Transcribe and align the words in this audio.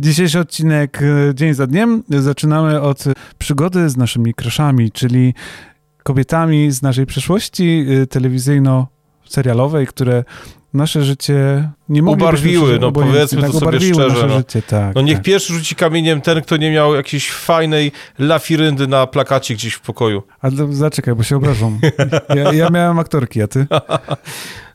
Dzisiejszy 0.00 0.38
odcinek 0.38 1.02
e, 1.02 1.34
dzień 1.34 1.54
za 1.54 1.66
dniem 1.66 2.02
zaczynamy 2.08 2.80
od 2.80 3.04
przygody 3.38 3.88
z 3.88 3.96
naszymi 3.96 4.34
kraszami, 4.34 4.92
czyli 4.92 5.34
kobietami 6.02 6.70
z 6.70 6.82
naszej 6.82 7.06
przeszłości 7.06 7.86
e, 8.02 8.06
telewizyjno-serialowej, 8.06 9.86
które 9.86 10.24
nasze 10.74 11.04
życie 11.04 11.70
nie 11.88 12.02
mogły 12.02 12.26
Ubarwiły, 12.26 12.78
no 12.78 12.92
powiedzmy 12.92 13.42
tak, 13.42 13.50
to 13.50 13.60
sobie 13.60 13.80
szczerze. 13.80 14.26
No. 14.26 14.38
Życie, 14.38 14.62
tak, 14.62 14.94
no 14.94 15.02
niech 15.02 15.16
tak. 15.16 15.24
pierwszy 15.24 15.52
rzuci 15.52 15.74
kamieniem 15.74 16.20
ten, 16.20 16.42
kto 16.42 16.56
nie 16.56 16.70
miał 16.70 16.94
jakiejś 16.94 17.30
fajnej 17.30 17.92
lafiryndy 18.18 18.86
na 18.86 19.06
plakacie 19.06 19.54
gdzieś 19.54 19.74
w 19.74 19.80
pokoju. 19.80 20.22
Ale 20.40 20.72
zaczekaj, 20.72 21.14
bo 21.14 21.22
się 21.22 21.36
obrażą. 21.36 21.78
Ja, 22.28 22.52
ja 22.52 22.70
miałem 22.70 22.98
aktorki, 22.98 23.42
a 23.42 23.46
ty? 23.46 23.66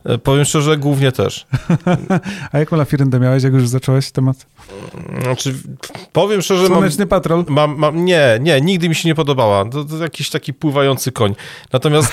E, 0.04 0.18
Powiem 0.18 0.44
szczerze, 0.44 0.76
głównie 0.76 1.12
też. 1.12 1.46
A 2.52 2.58
jaką 2.58 2.76
lafiryndę 2.76 3.20
miałeś, 3.20 3.42
jak 3.42 3.52
już 3.52 3.68
zacząłeś 3.68 4.10
temat? 4.10 4.46
Znaczy, 5.22 5.54
powiem 6.12 6.42
szczerze, 6.42 6.62
mam, 6.62 6.72
Słoneczny 6.72 7.06
patrol? 7.06 7.44
mam, 7.48 7.76
mam, 7.76 8.04
nie, 8.04 8.38
nie, 8.40 8.60
nigdy 8.60 8.88
mi 8.88 8.94
się 8.94 9.08
nie 9.08 9.14
podobała. 9.14 9.64
To, 9.64 9.84
to 9.84 9.96
jakiś 9.96 10.30
taki 10.30 10.54
pływający 10.54 11.12
koń. 11.12 11.34
Natomiast, 11.72 12.12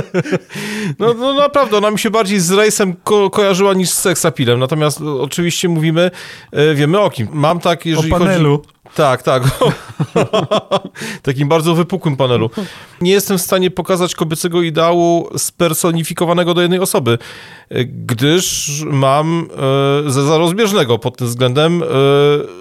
no, 0.98 1.14
no 1.14 1.34
naprawdę, 1.34 1.78
ona 1.78 1.90
mi 1.90 1.98
się 1.98 2.10
bardziej 2.10 2.40
z 2.40 2.50
rejsem 2.50 2.96
ko 3.04 3.30
kojarzyła 3.30 3.74
niż 3.74 3.90
z 3.90 3.98
seksapilem. 3.98 4.58
Natomiast 4.60 5.00
o- 5.00 5.22
oczywiście 5.22 5.68
mówimy, 5.68 6.10
e, 6.52 6.74
wiemy 6.74 7.00
o 7.00 7.10
kim. 7.10 7.28
Mam 7.32 7.60
tak, 7.60 7.86
jeżeli 7.86 8.12
o 8.12 8.18
panelu. 8.18 8.56
chodzi... 8.58 8.73
Tak, 8.94 9.22
tak. 9.22 9.42
Takim 11.22 11.48
bardzo 11.48 11.74
wypukłym 11.74 12.16
panelu. 12.16 12.50
Nie 13.00 13.12
jestem 13.12 13.38
w 13.38 13.42
stanie 13.42 13.70
pokazać 13.70 14.14
kobiecego 14.14 14.62
ideału 14.62 15.28
spersonifikowanego 15.38 16.54
do 16.54 16.62
jednej 16.62 16.80
osoby, 16.80 17.18
gdyż 17.84 18.70
mam 18.86 19.48
e, 20.06 20.10
ze 20.10 20.22
zarozbieżnego 20.22 20.98
pod 20.98 21.16
tym 21.16 21.26
względem. 21.26 21.82
E, 21.82 21.86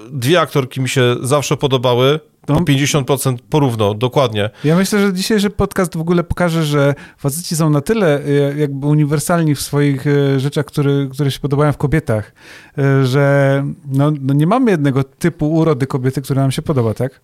dwie 0.09 0.41
aktorki 0.41 0.81
mi 0.81 0.89
się 0.89 1.15
zawsze 1.21 1.57
podobały. 1.57 2.19
No. 2.47 2.55
O 2.55 2.59
50% 2.59 3.37
porówno, 3.49 3.93
dokładnie. 3.93 4.49
Ja 4.63 4.75
myślę, 4.75 4.99
że 4.99 5.13
dzisiejszy 5.13 5.49
podcast 5.49 5.97
w 5.97 6.01
ogóle 6.01 6.23
pokaże, 6.23 6.63
że 6.63 6.95
faceci 7.17 7.55
są 7.55 7.69
na 7.69 7.81
tyle 7.81 8.21
e, 8.25 8.57
jakby 8.57 8.87
uniwersalni 8.87 9.55
w 9.55 9.61
swoich 9.61 10.07
e, 10.07 10.39
rzeczach, 10.39 10.65
które, 10.65 11.07
które 11.11 11.31
się 11.31 11.39
podobają 11.39 11.71
w 11.71 11.77
kobietach, 11.77 12.33
e, 12.77 13.05
że 13.05 13.63
no, 13.85 14.11
no 14.21 14.33
nie 14.33 14.47
mamy 14.47 14.71
jednego 14.71 15.03
typu 15.03 15.53
urody 15.53 15.87
kobiety, 15.87 16.21
która 16.21 16.41
nam 16.41 16.51
się 16.51 16.61
podoba, 16.61 16.93
tak? 16.93 17.21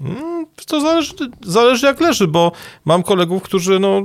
Mm, 0.00 0.46
To 0.66 0.80
zależy, 0.80 1.14
zależy 1.42 1.86
jak 1.86 2.00
leży, 2.00 2.28
bo 2.28 2.52
mam 2.84 3.02
kolegów, 3.02 3.42
którzy 3.42 3.80
no... 3.80 4.02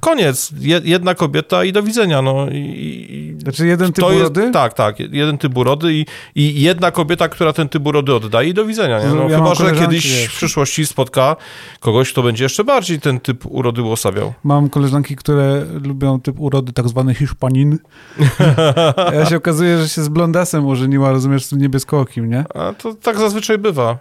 Koniec. 0.00 0.52
Je- 0.60 0.80
Jedna 0.84 1.14
kobieta 1.14 1.64
i 1.64 1.72
do 1.72 1.82
widzenia. 1.82 2.22
No. 2.22 2.46
I, 2.50 3.36
Znaczy 3.42 3.66
jeden 3.66 3.92
typ 3.92 4.04
to 4.04 4.10
jest, 4.12 4.20
urody? 4.20 4.50
Tak, 4.52 4.74
tak. 4.74 5.00
Jeden 5.00 5.38
typ 5.38 5.56
urody 5.56 5.92
i, 5.94 6.06
i 6.34 6.60
jedna 6.62 6.90
kobieta, 6.90 7.28
która 7.28 7.52
ten 7.52 7.68
typ 7.68 7.86
urody 7.86 8.14
oddaje 8.14 8.48
i 8.48 8.54
do 8.54 8.64
widzenia. 8.64 8.98
Nie? 9.00 9.06
No, 9.06 9.14
No, 9.14 9.28
ja 9.28 9.38
chyba, 9.38 9.54
że 9.54 9.72
kiedyś 9.72 10.26
w 10.26 10.36
przyszłości 10.36 10.86
spotka 10.86 11.36
kogoś, 11.80 12.12
kto 12.12 12.22
będzie 12.22 12.44
jeszcze 12.44 12.64
bardziej 12.64 13.00
ten 13.00 13.20
typ 13.20 13.46
urody 13.46 13.82
uosabiał. 13.82 14.32
Mam 14.44 14.68
koleżanki, 14.70 15.16
które 15.16 15.64
lubią 15.84 16.20
typ 16.20 16.40
urody 16.40 16.72
tak 16.72 16.88
zwany 16.88 17.14
Hiszpanin. 17.14 17.78
Ja 19.14 19.26
się 19.26 19.36
okazuje, 19.36 19.78
że 19.78 19.88
się 19.88 20.02
z 20.02 20.08
blondasem 20.08 20.66
ożeniła, 20.66 21.10
rozumiesz, 21.12 21.44
z 21.44 21.48
tym 21.48 21.58
niebieskookim, 21.58 22.30
nie? 22.30 22.44
A 22.54 22.72
to 22.72 22.94
tak 22.94 23.18
zazwyczaj 23.18 23.58
bywa. 23.58 23.98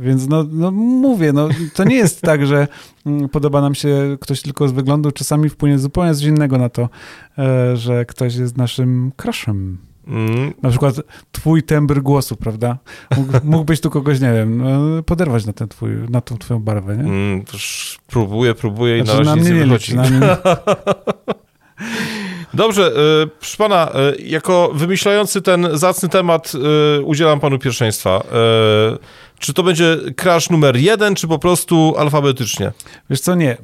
Więc 0.00 0.28
no, 0.28 0.44
no 0.50 0.70
mówię, 0.70 1.32
no, 1.32 1.48
to 1.74 1.84
nie 1.84 1.96
jest 1.96 2.20
tak, 2.20 2.46
że 2.46 2.68
mm, 3.06 3.28
podoba 3.28 3.60
nam 3.60 3.74
się 3.74 4.16
ktoś 4.20 4.42
tylko 4.42 4.68
z 4.68 4.72
wyglądu. 4.72 5.12
Czasami 5.12 5.48
wpłynie 5.48 5.78
zupełnie 5.78 6.14
coś 6.14 6.24
innego 6.24 6.58
na 6.58 6.68
to, 6.68 6.88
e, 7.38 7.76
że 7.76 8.04
ktoś 8.04 8.34
jest 8.34 8.56
naszym 8.56 9.12
crushem. 9.16 9.78
Mm. 10.06 10.52
Na 10.62 10.70
przykład 10.70 10.94
twój 11.32 11.62
tembr 11.62 12.02
głosu, 12.02 12.36
prawda? 12.36 12.78
Mógł, 13.16 13.32
mógłbyś 13.44 13.80
tu 13.80 13.90
kogoś, 13.90 14.20
nie 14.20 14.32
wiem, 14.32 14.58
no, 14.58 15.02
poderwać 15.02 15.46
na, 15.46 15.52
ten 15.52 15.68
twój, 15.68 15.90
na 16.10 16.20
tą 16.20 16.38
twoją 16.38 16.60
barwę, 16.60 16.96
nie? 16.96 17.02
Mm, 17.02 17.44
próbuję, 18.06 18.54
próbuję 18.54 18.98
i 18.98 19.04
Znaczy, 19.04 19.18
na 19.18 19.24
na 19.24 19.34
razie 19.34 19.40
nic 19.40 19.50
mnie 19.50 19.60
nie 19.60 19.66
wychodzi. 19.66 19.96
na 19.96 20.10
mnie 20.10 20.20
Dobrze, 22.54 22.92
y, 23.22 23.26
proszę 23.26 23.56
pana, 23.56 23.92
y, 24.18 24.22
jako 24.22 24.70
wymyślający 24.74 25.42
ten 25.42 25.68
zacny 25.72 26.08
temat 26.08 26.52
y, 26.98 27.02
udzielam 27.02 27.40
panu 27.40 27.58
pierwszeństwa. 27.58 28.22
Czy 29.38 29.54
to 29.54 29.62
będzie 29.62 29.96
crash 30.16 30.50
numer 30.50 30.76
jeden, 30.76 31.14
czy 31.14 31.28
po 31.28 31.38
prostu 31.38 31.94
alfabetycznie? 31.98 32.72
Wiesz 33.10 33.20
co, 33.20 33.34
nie. 33.34 33.56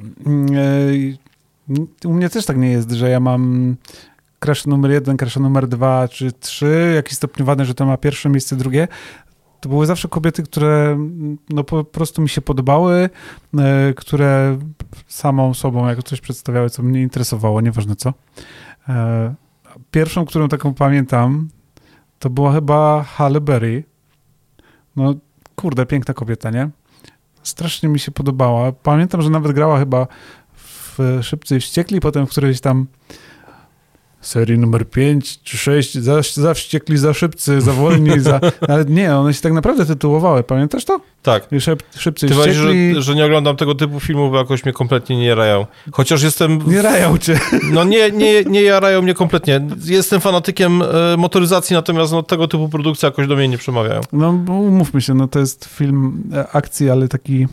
U 2.05 2.13
mnie 2.13 2.29
też 2.29 2.45
tak 2.45 2.57
nie 2.57 2.71
jest, 2.71 2.91
że 2.91 3.09
ja 3.09 3.19
mam 3.19 3.75
crash 4.39 4.65
numer 4.65 4.91
jeden, 4.91 5.17
crash 5.17 5.35
numer 5.35 5.67
dwa 5.67 6.07
czy 6.07 6.31
trzy, 6.31 6.91
jakieś 6.95 7.13
stopniowane, 7.13 7.65
że 7.65 7.73
to 7.73 7.85
ma 7.85 7.97
pierwsze 7.97 8.29
miejsce, 8.29 8.55
drugie. 8.55 8.87
To 9.59 9.69
były 9.69 9.85
zawsze 9.85 10.07
kobiety, 10.07 10.43
które 10.43 10.97
no, 11.49 11.63
po 11.63 11.83
prostu 11.83 12.21
mi 12.21 12.29
się 12.29 12.41
podobały, 12.41 13.09
które 13.95 14.57
samą 15.07 15.53
sobą 15.53 15.87
jako 15.87 16.01
coś 16.03 16.21
przedstawiały, 16.21 16.69
co 16.69 16.83
mnie 16.83 17.01
interesowało, 17.01 17.61
nieważne 17.61 17.95
co. 17.95 18.13
E, 18.89 19.35
Pierwszą, 19.91 20.25
którą 20.25 20.47
taką 20.47 20.73
pamiętam, 20.73 21.49
to 22.19 22.29
była 22.29 22.53
chyba 22.53 23.03
Halle 23.03 23.41
Berry. 23.41 23.83
No, 24.95 25.13
kurde, 25.55 25.85
piękna 25.85 26.13
kobieta, 26.13 26.49
nie? 26.49 26.69
Strasznie 27.43 27.89
mi 27.89 27.99
się 27.99 28.11
podobała. 28.11 28.71
Pamiętam, 28.71 29.21
że 29.21 29.29
nawet 29.29 29.51
grała 29.51 29.79
chyba 29.79 30.07
w 30.55 30.99
Szybcy 31.21 31.59
Wściekli, 31.59 31.99
potem 31.99 32.27
w 32.27 32.29
którejś 32.29 32.61
tam 32.61 32.87
serii 34.21 34.57
numer 34.57 34.89
5 34.89 35.43
czy 35.43 35.57
6, 35.57 35.93
za, 35.97 36.21
za 36.33 36.53
wściekli, 36.53 36.97
za 36.97 37.13
szybcy, 37.13 37.61
za 37.61 37.73
wolni, 37.73 38.19
za... 38.19 38.39
Ale 38.69 38.85
nie, 38.85 39.15
one 39.15 39.33
się 39.33 39.41
tak 39.41 39.53
naprawdę 39.53 39.85
tytułowały. 39.85 40.43
Pamiętasz 40.43 40.85
to? 40.85 40.99
Tak. 41.23 41.47
Szyb, 41.59 41.83
szybcy 41.97 42.27
Ty 42.27 42.33
Wściekli. 42.33 42.95
że, 42.95 43.01
że 43.01 43.15
nie 43.15 43.25
oglądam 43.25 43.55
tego 43.55 43.75
typu 43.75 43.99
filmów, 43.99 44.31
bo 44.31 44.37
jakoś 44.37 44.65
mnie 44.65 44.73
kompletnie 44.73 45.17
nie 45.17 45.25
jarają. 45.25 45.65
Chociaż 45.91 46.23
jestem... 46.23 46.59
Nie 46.67 46.81
rają 46.81 47.17
cię. 47.17 47.39
No 47.71 47.83
nie, 47.83 48.11
nie, 48.11 48.43
nie 48.43 48.61
jarają 48.61 49.01
mnie 49.01 49.13
kompletnie. 49.13 49.61
Jestem 49.85 50.21
fanatykiem 50.21 50.81
e, 50.81 51.17
motoryzacji, 51.17 51.73
natomiast 51.73 52.11
no, 52.11 52.23
tego 52.23 52.47
typu 52.47 52.69
produkcje 52.69 53.07
jakoś 53.07 53.27
do 53.27 53.35
mnie 53.35 53.47
nie 53.47 53.57
przemawiają. 53.57 54.01
No 54.13 54.33
bo 54.33 54.53
umówmy 54.53 55.01
się, 55.01 55.13
no 55.13 55.27
to 55.27 55.39
jest 55.39 55.65
film 55.65 56.23
e, 56.33 56.47
akcji, 56.47 56.89
ale 56.89 57.07
taki... 57.07 57.47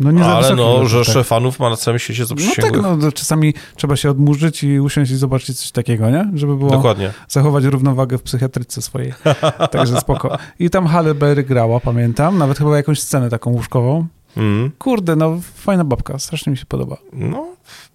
No 0.00 0.10
nie 0.10 0.24
Ale 0.24 0.56
no, 0.56 0.78
tak. 0.78 0.88
że 0.88 1.04
szefanów 1.04 1.60
ma 1.60 1.70
na 1.70 1.76
całym 1.76 1.98
świecie, 1.98 2.26
co 2.26 2.34
No 2.34 2.62
tak, 2.62 2.82
no 2.82 3.12
czasami 3.12 3.54
trzeba 3.76 3.96
się 3.96 4.10
odmurzyć 4.10 4.64
i 4.64 4.80
usiąść 4.80 5.10
i 5.10 5.16
zobaczyć 5.16 5.58
coś 5.60 5.70
takiego, 5.70 6.10
nie? 6.10 6.30
Żeby 6.34 6.56
było 6.56 6.70
Dokładnie. 6.70 7.12
zachować 7.28 7.64
równowagę 7.64 8.18
w 8.18 8.22
psychiatryce 8.22 8.82
swojej. 8.82 9.14
Także 9.70 10.00
spoko. 10.00 10.38
I 10.58 10.70
tam 10.70 10.86
Halle 10.86 11.14
Berry 11.14 11.44
grała, 11.44 11.80
pamiętam, 11.80 12.38
nawet 12.38 12.58
chyba 12.58 12.76
jakąś 12.76 13.00
scenę 13.00 13.30
taką 13.30 13.50
łóżkową. 13.50 14.06
Mm. 14.36 14.70
Kurde, 14.78 15.16
no 15.16 15.38
fajna 15.54 15.84
babka, 15.84 16.18
strasznie 16.18 16.50
mi 16.50 16.56
się 16.56 16.66
podoba. 16.66 16.96
No, 17.12 17.46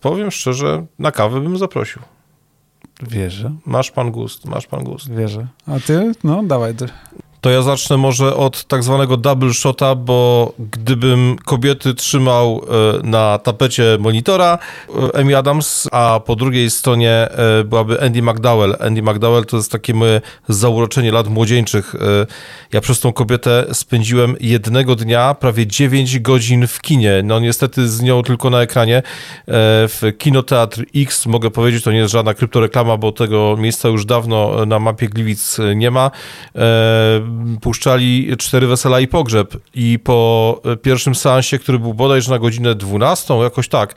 powiem 0.01 0.31
szczerze, 0.31 0.85
na 0.99 1.11
kawę 1.11 1.41
bym 1.41 1.57
zaprosił. 1.57 2.01
Wierzę, 3.09 3.51
Masz 3.65 3.91
pan 3.91 4.11
gust, 4.11 4.45
masz 4.45 4.67
pan 4.67 4.83
gust. 4.83 5.11
wierzę. 5.11 5.47
A 5.67 5.79
ty? 5.79 6.11
No, 6.23 6.43
dawaj. 6.43 6.73
To 7.41 7.49
ja 7.49 7.61
zacznę 7.61 7.97
może 7.97 8.35
od 8.35 8.63
tak 8.63 8.83
zwanego 8.83 9.17
double 9.17 9.53
shota, 9.53 9.95
bo 9.95 10.53
gdybym 10.59 11.35
kobiety 11.45 11.93
trzymał 11.93 12.61
e, 13.01 13.07
na 13.07 13.39
tapecie 13.39 13.97
monitora, 13.99 14.57
e, 15.13 15.19
Amy 15.19 15.37
Adams, 15.37 15.87
a 15.91 16.19
po 16.25 16.35
drugiej 16.35 16.69
stronie 16.69 17.11
e, 17.11 17.63
byłaby 17.63 18.01
Andy 18.01 18.21
McDowell. 18.21 18.75
Andy 18.79 19.01
McDowell 19.01 19.45
to 19.45 19.57
jest 19.57 19.71
takie 19.71 19.93
moje 19.93 20.21
zauroczenie 20.49 21.11
lat 21.11 21.27
młodzieńczych. 21.27 21.95
Ja 22.73 22.81
przez 22.81 22.99
tą 22.99 23.13
kobietę 23.13 23.65
spędziłem 23.73 24.35
jednego 24.39 24.95
dnia 24.95 25.33
prawie 25.33 25.67
9 25.67 26.19
godzin 26.19 26.67
w 26.67 26.81
kinie. 26.81 27.21
No 27.23 27.39
niestety 27.39 27.89
z 27.89 28.01
nią 28.01 28.23
tylko 28.23 28.49
na 28.49 28.61
ekranie. 28.61 29.03
W 29.87 30.13
Kinoteatr 30.17 30.83
X, 30.95 31.25
mogę 31.25 31.51
powiedzieć, 31.51 31.83
to 31.83 31.91
nie 31.91 31.97
jest 31.97 32.11
żadna 32.11 32.33
kryptoreklama, 32.33 32.97
bo 32.97 33.11
tego 33.11 33.55
miejsca 33.59 33.89
już 33.89 34.05
dawno 34.05 34.65
na 34.65 34.79
mapie 34.79 35.09
Gliwic 35.09 35.57
nie 35.75 35.91
ma. 35.91 36.11
E, 37.57 37.59
Puszczali 37.61 38.37
Cztery 38.37 38.67
Wesela 38.67 38.99
i 38.99 39.07
Pogrzeb 39.07 39.53
i 39.73 39.99
po 40.03 40.61
pierwszym 40.81 41.15
seansie, 41.15 41.59
który 41.59 41.79
był 41.79 41.93
bodajże 41.93 42.31
na 42.31 42.39
godzinę 42.39 42.75
12, 42.75 43.33
jakoś 43.33 43.67
tak, 43.67 43.95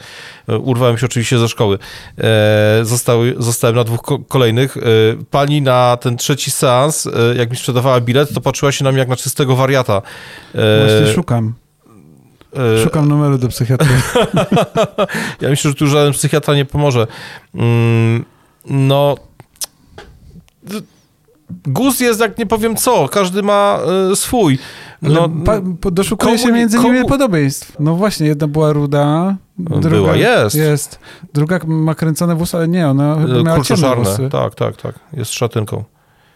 e, 0.49 0.59
urwałem 0.59 0.99
się 0.99 1.06
oczywiście 1.06 1.38
ze 1.38 1.49
szkoły, 1.49 1.79
e, 2.19 2.81
zostały, 2.85 3.35
zostałem 3.38 3.76
na 3.76 3.85
dwóch 3.85 4.00
ko- 4.03 4.19
kolejnych. 4.19 4.76
E, 4.76 4.81
Pani 5.31 5.62
na 5.62 5.97
ten 5.97 6.17
trzeci 6.17 6.50
seans, 6.50 7.06
e, 7.06 7.11
jak 7.37 7.50
mi 7.50 7.56
sprzedawała 7.56 8.00
bilet, 8.00 8.35
to 8.35 8.41
patrzyła 8.41 8.73
się 8.73 8.85
na 8.85 8.91
mnie 8.91 8.99
jak 8.99 9.09
na 9.09 9.17
czystego 9.17 9.56
wariata. 9.56 10.03
E, 10.55 10.87
Właśnie 10.87 11.14
szukam. 11.14 11.55
e, 12.81 12.85
Szukam 12.85 13.09
numeru 13.09 13.38
do 13.38 13.49
psychiatry. 13.49 13.88
ja 15.41 15.49
myślę, 15.49 15.70
że 15.70 15.75
tu 15.75 15.87
żaden 15.87 16.12
psychiatra 16.12 16.55
nie 16.55 16.64
pomoże. 16.64 17.06
Mm, 17.55 18.25
No. 18.67 19.14
Gust 21.67 22.00
jest 22.00 22.20
jak 22.20 22.38
nie 22.38 22.46
powiem 22.46 22.76
co, 22.76 23.08
każdy 23.08 23.43
ma 23.43 23.79
e, 24.12 24.17
swój. 24.17 24.58
No, 25.02 25.29
pa, 25.44 25.61
doszukuje 25.91 26.32
komu 26.32 26.46
się 26.46 26.52
między 26.52 26.76
komu- 26.76 26.93
nimi 26.93 27.08
podobieństw. 27.08 27.76
No 27.81 27.94
właśnie, 27.94 28.26
jedna 28.26 28.49
była 28.49 28.73
ruda, 28.73 29.37
druga 29.58 29.91
Była, 29.91 30.17
jest. 30.17 30.56
jest. 30.56 30.99
Druga 31.35 31.61
ma 31.67 31.94
kręcone 31.94 32.35
włosy, 32.35 32.56
ale 32.56 32.69
nie, 32.69 32.88
ona 32.88 33.17
chyba 33.20 33.43
miała 33.43 33.61
ciemne 33.61 33.94
włosy. 33.96 34.29
Tak, 34.32 34.55
tak, 34.55 34.76
tak. 34.76 34.94
Jest 35.12 35.32
szatynką. 35.32 35.85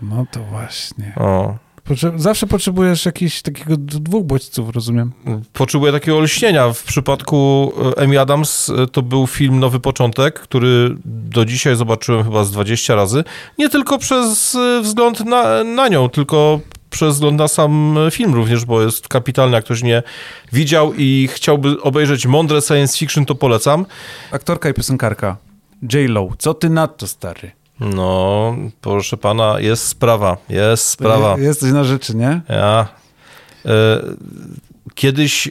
No 0.00 0.26
to 0.30 0.40
właśnie. 0.40 1.12
O. 1.16 1.56
Potrze- 1.88 2.18
zawsze 2.18 2.46
potrzebujesz 2.46 3.06
jakichś 3.06 3.42
takiego 3.42 3.76
dwóch 3.76 4.24
bodźców, 4.26 4.70
rozumiem. 4.74 5.12
Potrzebuję 5.52 5.92
takiego 5.92 6.18
olśnienia. 6.18 6.72
W 6.72 6.82
przypadku 6.82 7.72
e, 7.96 8.02
Amy 8.02 8.20
Adams 8.20 8.70
e, 8.70 8.86
to 8.86 9.02
był 9.02 9.26
film 9.26 9.60
Nowy 9.60 9.80
Początek, 9.80 10.40
który 10.40 10.96
do 11.04 11.44
dzisiaj 11.44 11.76
zobaczyłem 11.76 12.24
chyba 12.24 12.44
z 12.44 12.50
20 12.50 12.94
razy. 12.94 13.24
Nie 13.58 13.68
tylko 13.68 13.98
przez 13.98 14.54
e, 14.54 14.80
wzgląd 14.82 15.20
na, 15.24 15.64
na 15.64 15.88
nią, 15.88 16.08
tylko 16.08 16.60
przez 16.90 17.14
wzgląd 17.14 17.38
na 17.38 17.48
sam 17.48 17.98
film 18.10 18.34
również, 18.34 18.64
bo 18.64 18.82
jest 18.82 19.08
kapitalny. 19.08 19.56
Jak 19.56 19.64
ktoś 19.64 19.82
nie 19.82 20.02
widział 20.52 20.94
i 20.96 21.28
chciałby 21.32 21.82
obejrzeć 21.82 22.26
mądre 22.26 22.62
science 22.62 22.98
fiction, 22.98 23.26
to 23.26 23.34
polecam. 23.34 23.86
Aktorka 24.32 24.68
i 24.68 24.74
piosenkarka. 24.74 25.36
J-Lo, 25.92 26.28
co 26.38 26.54
ty 26.54 26.70
na 26.70 26.86
to, 26.88 27.06
stary? 27.06 27.50
No, 27.80 28.54
proszę 28.80 29.16
pana, 29.16 29.60
jest 29.60 29.86
sprawa, 29.86 30.36
jest 30.48 30.84
sprawa. 30.88 31.36
Je- 31.38 31.44
Jesteś 31.44 31.72
na 31.72 31.84
rzeczy, 31.84 32.16
nie? 32.16 32.40
Ja. 32.48 32.88
E, 33.66 34.00
kiedyś 34.94 35.46
e, 35.46 35.50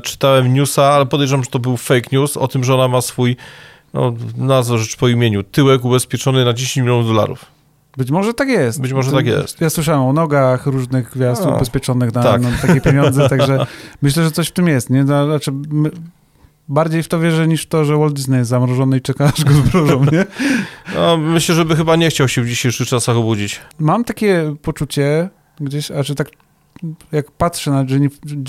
czytałem 0.00 0.54
newsa, 0.54 0.84
ale 0.84 1.06
podejrzewam, 1.06 1.44
że 1.44 1.50
to 1.50 1.58
był 1.58 1.76
fake 1.76 2.08
news, 2.12 2.36
o 2.36 2.48
tym, 2.48 2.64
że 2.64 2.74
ona 2.74 2.88
ma 2.88 3.00
swój, 3.00 3.36
no, 3.94 4.14
nazwę 4.36 4.78
rzecz 4.78 4.96
po 4.96 5.08
imieniu, 5.08 5.42
tyłek 5.42 5.84
ubezpieczony 5.84 6.44
na 6.44 6.52
10 6.52 6.76
milionów 6.76 7.06
dolarów. 7.06 7.44
Być 7.96 8.10
może 8.10 8.34
tak 8.34 8.48
jest. 8.48 8.80
Być 8.80 8.92
może 8.92 9.12
tak 9.12 9.26
jest. 9.26 9.60
Ja 9.60 9.70
słyszałem 9.70 10.02
o 10.02 10.12
nogach 10.12 10.66
różnych 10.66 11.10
gwiazd 11.10 11.42
A, 11.46 11.48
ubezpieczonych 11.48 12.14
na, 12.14 12.22
tak. 12.22 12.42
na 12.42 12.50
takie 12.62 12.80
pieniądze, 12.80 13.28
także 13.38 13.66
myślę, 14.02 14.24
że 14.24 14.30
coś 14.30 14.48
w 14.48 14.52
tym 14.52 14.68
jest. 14.68 14.90
Nie? 14.90 15.04
No, 15.04 15.26
Znaczy, 15.26 15.52
my, 15.70 15.90
bardziej 16.68 17.02
w 17.02 17.08
to 17.08 17.20
wierzę 17.20 17.46
niż 17.48 17.62
w 17.62 17.66
to, 17.66 17.84
że 17.84 17.96
Walt 17.98 18.14
Disney 18.14 18.38
jest 18.38 18.50
zamrożony 18.50 18.96
i 18.96 19.00
czeka, 19.00 19.24
aż 19.24 19.44
go 19.44 19.52
zmrożą, 19.54 20.04
nie? 20.12 20.26
No, 20.94 21.16
myślę, 21.16 21.54
żeby 21.54 21.76
chyba 21.76 21.96
nie 21.96 22.08
chciał 22.10 22.28
się 22.28 22.42
w 22.42 22.46
dzisiejszych 22.48 22.86
czasach 22.88 23.16
obudzić. 23.16 23.60
Mam 23.78 24.04
takie 24.04 24.56
poczucie 24.62 25.28
gdzieś, 25.60 25.90
a 25.90 26.04
czy 26.04 26.14
tak 26.14 26.28
jak 27.12 27.30
patrzę 27.30 27.70
na 27.70 27.84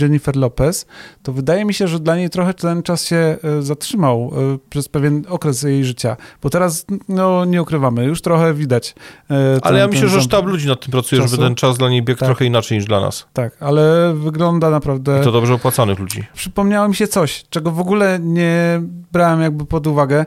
Jennifer 0.02 0.36
Lopez, 0.36 0.86
to 1.24 1.34
wydaje 1.34 1.66
mi 1.66 1.74
się, 1.74 1.88
że 1.88 2.00
dla 2.00 2.16
niej 2.16 2.30
trochę 2.30 2.54
ten 2.54 2.84
czas 2.84 3.06
się 3.06 3.16
e, 3.44 3.62
zatrzymał 3.62 4.32
e, 4.54 4.58
przez 4.70 4.90
pewien 4.90 5.24
okres 5.30 5.64
jej 5.64 5.86
życia, 5.86 6.18
bo 6.42 6.50
teraz, 6.50 6.86
no 7.10 7.46
nie 7.46 7.62
ukrywamy, 7.62 8.06
już 8.06 8.22
trochę 8.22 8.54
widać. 8.54 8.96
e, 9.32 9.60
Ale 9.62 9.80
ja 9.80 9.86
ten- 9.86 9.94
myślę, 9.94 10.10
ten 10.10 10.20
że 10.20 10.22
sztab 10.26 10.46
ludzi 10.46 10.68
nad 10.68 10.82
tym 10.82 10.92
pracuje, 10.92 11.22
czasu? 11.22 11.32
żeby 11.36 11.44
ten 11.48 11.56
czas 11.56 11.78
dla 11.78 11.90
niej 11.90 12.04
biegł 12.04 12.20
Tak. 12.20 12.28
trochę 12.28 12.46
inaczej 12.46 12.78
niż 12.78 12.88
dla 12.88 13.00
nas. 13.02 13.28
Tak, 13.34 13.58
ale 13.60 14.14
wygląda 14.14 14.70
naprawdę... 14.70 15.20
I 15.22 15.24
to 15.24 15.32
dobrze 15.32 15.54
opłacanych 15.54 16.00
ludzi. 16.00 16.24
Przypomniało 16.34 16.88
mi 16.88 16.96
się 16.96 17.08
coś, 17.08 17.46
czego 17.50 17.72
w 17.72 17.80
ogóle 17.80 18.20
nie 18.22 18.82
brałem 19.12 19.42
jakby 19.42 19.66
pod 19.66 19.88
uwagę. 19.88 20.26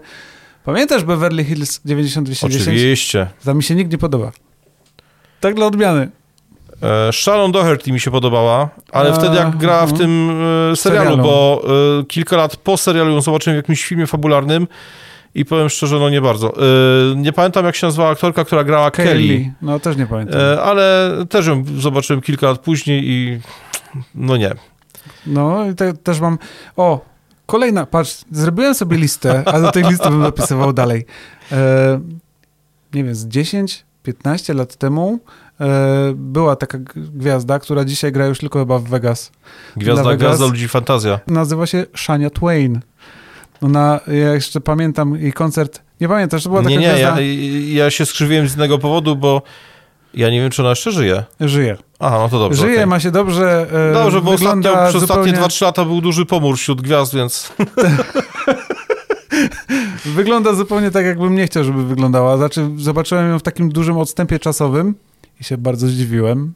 Pamiętasz 0.69 1.05
Beverly 1.05 1.44
Hills 1.44 1.81
9210? 1.85 2.62
Oczywiście. 2.62 3.26
Tam 3.44 3.56
mi 3.56 3.62
się 3.62 3.75
nikt 3.75 3.93
nie 3.93 3.99
podoba. 3.99 4.32
Tak 5.41 5.55
dla 5.55 5.67
odmiany. 5.67 6.11
E, 6.82 7.12
Sharon 7.12 7.53
Doherty 7.53 7.93
mi 7.93 8.00
się 8.00 8.11
podobała, 8.11 8.69
ale 8.93 9.11
A, 9.11 9.12
wtedy 9.12 9.37
jak 9.37 9.56
grała 9.56 9.87
w 9.87 9.91
mhm. 9.91 9.99
tym 9.99 10.31
e, 10.73 10.76
serialu, 10.76 11.11
Serialu. 11.11 11.23
bo 11.23 11.62
e, 12.00 12.05
kilka 12.05 12.37
lat 12.37 12.56
po 12.56 12.76
serialu 12.76 13.11
ją 13.11 13.20
zobaczyłem 13.20 13.56
w 13.56 13.62
jakimś 13.62 13.85
filmie 13.85 14.06
fabularnym 14.06 14.67
i 15.35 15.44
powiem 15.44 15.69
szczerze, 15.69 15.99
no 15.99 16.11
nie 16.11 16.20
bardzo. 16.20 16.55
E, 16.56 17.17
nie 17.17 17.32
pamiętam 17.32 17.65
jak 17.65 17.76
się 17.76 17.87
nazywała 17.87 18.11
aktorka, 18.11 18.44
która 18.44 18.65
grała 18.65 18.91
Kelly, 18.91 19.11
Kelly. 19.11 19.53
No 19.62 19.81
też 19.81 19.97
nie 19.97 20.06
pamiętam. 20.06 20.41
e, 20.41 20.62
ale 20.62 21.11
też 21.29 21.47
ją 21.47 21.65
zobaczyłem 21.79 22.23
kilka 22.23 22.47
lat 22.47 22.59
później 22.59 23.03
i 23.05 23.41
no 24.15 24.37
nie. 24.37 24.55
No 25.26 25.70
i 25.70 25.75
te, 25.75 25.94
też 25.94 26.20
mam... 26.20 26.38
O, 26.76 27.07
kolejna, 27.48 27.86
patrz, 27.86 28.24
zrobiłem 28.32 28.74
sobie 28.74 28.96
listę, 28.96 29.42
a 29.46 29.60
do 29.60 29.72
tej 29.72 29.84
listy 29.84 30.10
bym 30.10 30.22
zapisywał 30.22 30.72
dalej. 30.72 31.06
E, 31.52 32.00
nie 32.94 33.04
wiem, 33.04 33.14
z 33.14 33.26
10, 33.26 33.84
15 34.02 34.54
lat 34.54 34.76
temu 34.76 35.18
e, 35.60 35.66
była 36.14 36.56
taka 36.56 36.78
gwiazda, 36.96 37.58
która 37.58 37.84
dzisiaj 37.84 38.12
gra 38.12 38.26
już 38.26 38.38
tylko 38.38 38.58
chyba 38.58 38.78
w 38.78 38.84
Vegas. 38.84 39.32
Gwiazda, 39.76 40.02
Dla 40.02 40.12
Vegas. 40.12 40.28
gwiazda 40.28 40.46
ludzi 40.46 40.68
fantazja. 40.68 41.20
Nazywa 41.26 41.66
się 41.66 41.86
Shania 41.96 42.30
Twain. 42.30 42.80
Ona, 43.60 44.00
ja 44.06 44.34
jeszcze 44.34 44.60
pamiętam 44.60 45.16
jej 45.16 45.32
koncert, 45.32 45.82
nie 46.00 46.08
pamiętasz, 46.08 46.42
to 46.42 46.48
była 46.48 46.62
taka 46.62 46.70
Nie, 46.70 46.78
nie, 46.78 46.92
gwiazda... 46.94 47.20
ja, 47.20 47.84
ja 47.84 47.90
się 47.90 48.06
skrzywiłem 48.06 48.48
z 48.48 48.56
innego 48.56 48.78
powodu, 48.78 49.16
bo 49.16 49.42
ja 50.14 50.30
nie 50.30 50.40
wiem, 50.40 50.50
czy 50.50 50.62
ona 50.62 50.70
jeszcze 50.70 50.92
żyje. 50.92 51.24
Żyje. 51.40 51.76
Aha, 52.00 52.18
no 52.18 52.28
to 52.28 52.38
dobrze. 52.38 52.62
Żyje, 52.62 52.74
okej. 52.74 52.86
ma 52.86 53.00
się 53.00 53.10
dobrze. 53.10 53.66
e, 53.90 53.92
Dobrze, 53.94 54.20
bo 54.20 54.30
ostatnio, 54.30 54.76
przez 54.88 55.00
zupełnie, 55.00 55.32
ostatnie 55.32 55.48
2-3 55.48 55.62
lata 55.64 55.84
był 55.84 56.00
duży 56.00 56.26
pomór 56.26 56.56
wśród 56.56 56.82
gwiazd, 56.82 57.14
więc 57.14 57.52
Wygląda 60.04 60.54
zupełnie 60.54 60.90
tak, 60.90 61.06
jakbym 61.06 61.34
nie 61.34 61.46
chciał, 61.46 61.64
żeby 61.64 61.84
wyglądała. 61.84 62.36
Znaczy, 62.36 62.70
zobaczyłem 62.76 63.28
ją 63.30 63.38
w 63.38 63.42
takim 63.42 63.68
dużym 63.68 63.98
odstępie 63.98 64.38
czasowym 64.38 64.94
i 65.40 65.44
się 65.44 65.58
bardzo 65.58 65.86
zdziwiłem, 65.86 66.52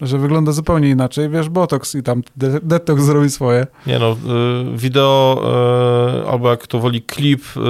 że 0.00 0.18
wygląda 0.18 0.52
zupełnie 0.52 0.88
inaczej. 0.88 1.28
Wiesz, 1.30 1.48
Botox 1.48 1.94
i 1.94 2.02
tam 2.02 2.22
de- 2.36 2.60
detox 2.62 3.02
zrobi 3.02 3.30
swoje. 3.30 3.66
Nie 3.86 3.98
no, 3.98 4.12
y, 4.12 4.16
wideo, 4.76 5.42
y, 6.24 6.28
albo 6.30 6.50
jak 6.50 6.66
to 6.66 6.78
woli, 6.78 7.02
klip 7.02 7.42
y, 7.56 7.60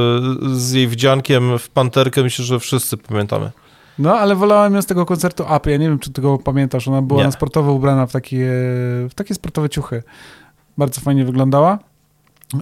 z 0.58 0.72
jej 0.72 0.88
wdziankiem 0.88 1.58
w 1.58 1.68
panterkę, 1.68 2.22
myślę, 2.22 2.44
że 2.44 2.60
wszyscy 2.60 2.96
pamiętamy. 2.96 3.50
No, 3.98 4.18
ale 4.18 4.36
wolałem 4.36 4.74
ją 4.74 4.82
z 4.82 4.86
tego 4.86 5.06
koncertu 5.06 5.44
Up. 5.56 5.70
Ja 5.70 5.76
nie 5.76 5.88
wiem, 5.88 5.98
czy 5.98 6.10
ty 6.12 6.22
go 6.22 6.38
pamiętasz. 6.38 6.88
Ona 6.88 7.02
była 7.02 7.20
Nie. 7.20 7.26
na 7.26 7.32
sportowo 7.32 7.72
ubrana 7.72 8.06
w 8.06 8.12
takie, 8.12 8.46
w 9.10 9.12
takie 9.14 9.34
sportowe 9.34 9.68
ciuchy. 9.68 10.02
Bardzo 10.78 11.00
fajnie 11.00 11.24
wyglądała. 11.24 11.78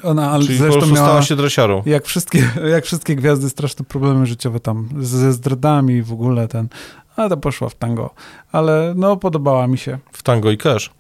Ona 0.03 0.31
ale 0.31 0.45
Czyli 0.45 0.59
zresztą 0.59 0.87
miała... 0.87 1.07
stała 1.07 1.23
się 1.23 1.37
dresiarą. 1.37 1.83
Jak 1.87 2.05
wszystkie, 2.05 2.51
jak 2.75 2.85
wszystkie 2.85 3.17
gwiazdy, 3.17 3.51
straszne 3.51 3.85
problemy 3.85 4.27
życiowe 4.27 4.61
tam, 4.61 4.89
ze 5.01 5.33
zdradami 5.33 6.03
w 6.03 6.13
ogóle 6.13 6.49
ten, 6.49 6.69
ale 7.17 7.29
to 7.29 7.37
poszła 7.37 7.69
w 7.69 7.75
tango. 7.75 8.11
Ale 8.53 8.93
no, 8.97 9.17
podobała 9.17 9.67
mi 9.67 9.79
się. 9.79 9.99
W 10.13 10.23
tango 10.23 10.51
i 10.51 10.57
cash. 10.59 10.91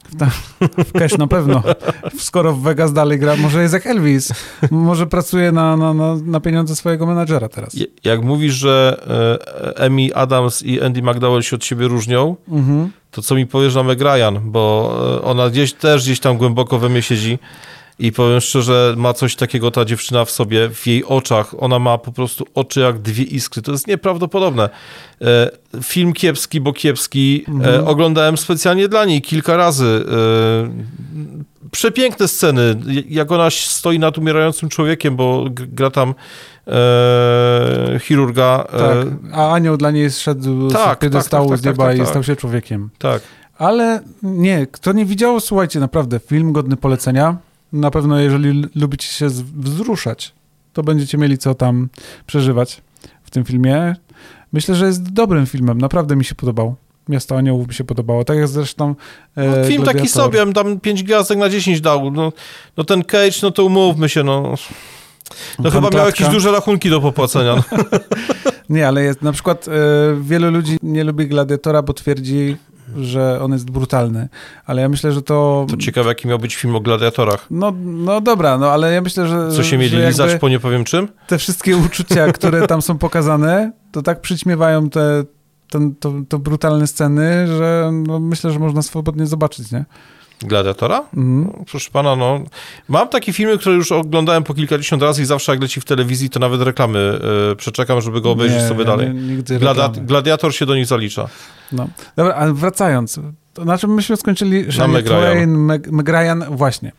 W 0.78 0.92
cash 0.92 1.18
na 1.18 1.26
pewno. 1.26 1.62
Skoro 2.18 2.52
w 2.52 2.62
Vegas 2.62 2.92
dalej 2.92 3.18
gra, 3.18 3.36
może 3.36 3.62
jest 3.62 3.74
jak 3.74 3.86
Elvis. 3.86 4.32
Może 4.70 5.06
pracuje 5.06 5.52
na, 5.52 5.76
na, 5.76 5.94
na, 5.94 6.14
na 6.24 6.40
pieniądze 6.40 6.76
swojego 6.76 7.06
menadżera 7.06 7.48
teraz. 7.48 7.76
Jak 8.04 8.22
mówisz, 8.22 8.54
że 8.54 9.00
Amy 9.86 10.14
Adams 10.14 10.62
i 10.62 10.82
Andy 10.82 11.02
McDowell 11.02 11.42
się 11.42 11.56
od 11.56 11.64
siebie 11.64 11.88
różnią, 11.88 12.36
Mhm. 12.48 12.90
to 13.10 13.22
co 13.22 13.34
mi 13.34 13.46
powiesz 13.46 13.74
na 13.74 13.82
Meg 13.82 14.00
Ryan, 14.00 14.38
bo 14.44 14.92
y, 15.18 15.22
ona 15.22 15.50
gdzieś, 15.50 15.72
też 15.72 16.02
gdzieś 16.04 16.20
tam 16.20 16.36
głęboko 16.36 16.78
we 16.78 16.88
mnie 16.88 17.02
siedzi 17.02 17.38
i 17.98 18.12
powiem 18.12 18.40
szczerze, 18.40 18.94
ma 18.96 19.12
coś 19.12 19.36
takiego 19.36 19.70
ta 19.70 19.84
dziewczyna 19.84 20.24
w 20.24 20.30
sobie, 20.30 20.68
w 20.70 20.86
jej 20.86 21.04
oczach, 21.04 21.54
ona 21.58 21.78
ma 21.78 21.98
po 21.98 22.12
prostu 22.12 22.44
oczy 22.54 22.80
jak 22.80 22.98
dwie 22.98 23.24
iskry, 23.24 23.62
to 23.62 23.72
jest 23.72 23.86
nieprawdopodobne. 23.86 24.68
E, 25.22 25.50
film 25.82 26.12
kiepski, 26.12 26.60
bo 26.60 26.72
kiepski, 26.72 27.44
e, 27.48 27.50
Mhm. 27.52 27.86
oglądałem 27.88 28.36
specjalnie 28.36 28.88
dla 28.88 29.04
niej 29.04 29.22
kilka 29.22 29.56
razy. 29.56 30.04
E, 30.12 31.68
przepiękne 31.70 32.28
sceny, 32.28 32.76
jak 33.08 33.32
ona 33.32 33.50
stoi 33.50 33.98
nad 33.98 34.18
umierającym 34.18 34.68
człowiekiem, 34.68 35.16
bo 35.16 35.44
gra 35.50 35.90
tam 35.90 36.14
e, 36.66 37.98
chirurga. 38.00 38.64
Tak. 38.78 39.06
A 39.32 39.52
anioł 39.52 39.76
dla 39.76 39.90
niej 39.90 40.10
zszedł 40.10 40.70
tak, 40.70 40.98
z 40.98 41.00
piedestału 41.00 41.48
tak, 41.48 41.56
tak, 41.58 41.62
z 41.62 41.64
nieba 41.64 41.84
tak, 41.84 41.86
tak, 41.86 41.96
i 41.96 42.00
tak. 42.00 42.08
stał 42.08 42.22
się 42.22 42.36
człowiekiem. 42.36 42.90
tak. 42.98 43.22
Ale 43.58 44.00
nie, 44.22 44.66
kto 44.66 44.92
nie 44.92 45.04
widział, 45.04 45.40
słuchajcie, 45.40 45.80
naprawdę, 45.80 46.20
film 46.20 46.52
godny 46.52 46.76
polecenia. 46.76 47.36
Na 47.76 47.90
pewno, 47.90 48.20
jeżeli 48.20 48.64
lubicie 48.74 49.08
się 49.08 49.28
wzruszać, 49.56 50.32
to 50.72 50.82
będziecie 50.82 51.18
mieli 51.18 51.38
co 51.38 51.54
tam 51.54 51.88
przeżywać 52.26 52.82
w 53.22 53.30
tym 53.30 53.44
filmie. 53.44 53.96
Myślę, 54.52 54.74
że 54.74 54.86
jest 54.86 55.12
dobrym 55.12 55.46
filmem, 55.46 55.78
naprawdę 55.78 56.16
mi 56.16 56.24
się 56.24 56.34
podobał. 56.34 56.74
Miasto 57.08 57.36
Aniołów 57.36 57.68
mi 57.68 57.74
się 57.74 57.84
podobało, 57.84 58.24
tak 58.24 58.36
jak 58.36 58.48
zresztą 58.48 58.94
e, 59.36 59.46
No, 59.46 59.64
film 59.64 59.82
taki 59.82 60.08
sobie, 60.08 60.38
ja 60.38 60.44
bym 60.44 60.54
tam 60.54 60.80
5 60.80 61.02
gwiazdek 61.02 61.38
na 61.38 61.48
10 61.48 61.80
dał. 61.80 62.10
No, 62.10 62.32
no 62.76 62.84
ten 62.84 63.04
Cage, 63.04 63.36
no 63.42 63.50
to 63.50 63.64
umówmy 63.64 64.08
się, 64.08 64.24
no. 64.24 64.54
No 65.58 65.70
chyba 65.70 65.90
miał 65.90 66.06
jakieś 66.06 66.28
duże 66.28 66.52
rachunki 66.52 66.90
do 66.90 67.00
popłacenia. 67.00 67.54
No. 67.54 67.62
Nie, 68.70 68.88
ale 68.88 69.02
jest 69.02 69.22
na 69.22 69.32
przykład 69.32 69.68
e, 69.68 69.72
wielu 70.20 70.50
ludzi 70.50 70.76
nie 70.82 71.04
lubi 71.04 71.26
Gladiatora, 71.26 71.82
bo 71.82 71.92
twierdzi, 71.92 72.56
że 72.96 73.40
on 73.42 73.52
jest 73.52 73.70
brutalny. 73.70 74.28
Ale 74.66 74.82
ja 74.82 74.88
myślę, 74.88 75.12
że 75.12 75.22
to... 75.22 75.66
To 75.70 75.76
ciekawe, 75.76 76.08
jaki 76.08 76.28
miał 76.28 76.38
być 76.38 76.56
film 76.56 76.76
o 76.76 76.80
gladiatorach. 76.80 77.46
No, 77.50 77.72
no 77.82 78.20
dobra, 78.20 78.58
no 78.58 78.70
ale 78.70 78.92
ja 78.92 79.00
myślę, 79.00 79.28
że... 79.28 79.52
Co 79.52 79.62
się 79.62 79.78
mieli 79.78 79.96
lizać 79.96 80.40
po 80.40 80.48
nie 80.48 80.60
powiem 80.60 80.84
czym? 80.84 81.08
Te 81.26 81.38
wszystkie 81.38 81.76
uczucia, 81.76 82.32
które 82.32 82.66
tam 82.66 82.82
są 82.82 82.98
pokazane, 82.98 83.72
to 83.92 84.02
tak 84.02 84.20
przyćmiewają 84.20 84.90
te, 84.90 85.24
ten, 85.70 85.94
to, 85.94 86.12
to 86.28 86.38
brutalne 86.38 86.86
sceny, 86.86 87.46
że 87.46 87.90
no, 87.92 88.20
myślę, 88.20 88.50
że 88.50 88.58
można 88.58 88.82
swobodnie 88.82 89.26
zobaczyć, 89.26 89.72
nie? 89.72 89.84
Gladiatora? 90.42 91.04
No, 91.12 91.64
proszę 91.70 91.90
pana, 91.92 92.16
no. 92.16 92.40
Mam 92.88 93.08
takie 93.08 93.32
filmy, 93.32 93.58
które 93.58 93.74
już 93.74 93.92
oglądałem 93.92 94.44
po 94.44 94.54
kilkadziesiąt 94.54 95.02
razy 95.02 95.22
i 95.22 95.24
zawsze 95.24 95.52
jak 95.52 95.60
leci 95.62 95.80
w 95.80 95.84
telewizji, 95.84 96.30
to 96.30 96.40
nawet 96.40 96.62
reklamy 96.62 97.18
y, 97.52 97.56
przeczekam, 97.56 98.00
żeby 98.00 98.20
go 98.20 98.30
obejrzeć 98.30 98.62
Nie, 98.62 98.68
sobie 98.68 98.80
ja 98.80 98.86
dalej. 98.86 99.14
Nie, 99.14 99.58
reklamy. 99.58 100.00
gladiator 100.00 100.54
się 100.54 100.66
do 100.66 100.74
nich 100.76 100.86
zalicza. 100.86 101.28
No. 101.72 101.88
Dobra, 102.16 102.34
ale 102.34 102.52
wracając, 102.54 103.20
to 103.54 103.64
na 103.64 103.78
czym 103.78 103.94
myśmy 103.94 104.16
skończyli? 104.16 104.72
Shania 104.72 104.92
Meg 104.92 105.06
Ryan. 105.06 105.50
Meg, 105.50 105.90
Meg 105.90 106.08
Ryan, 106.08 106.44
właśnie. 106.50 106.92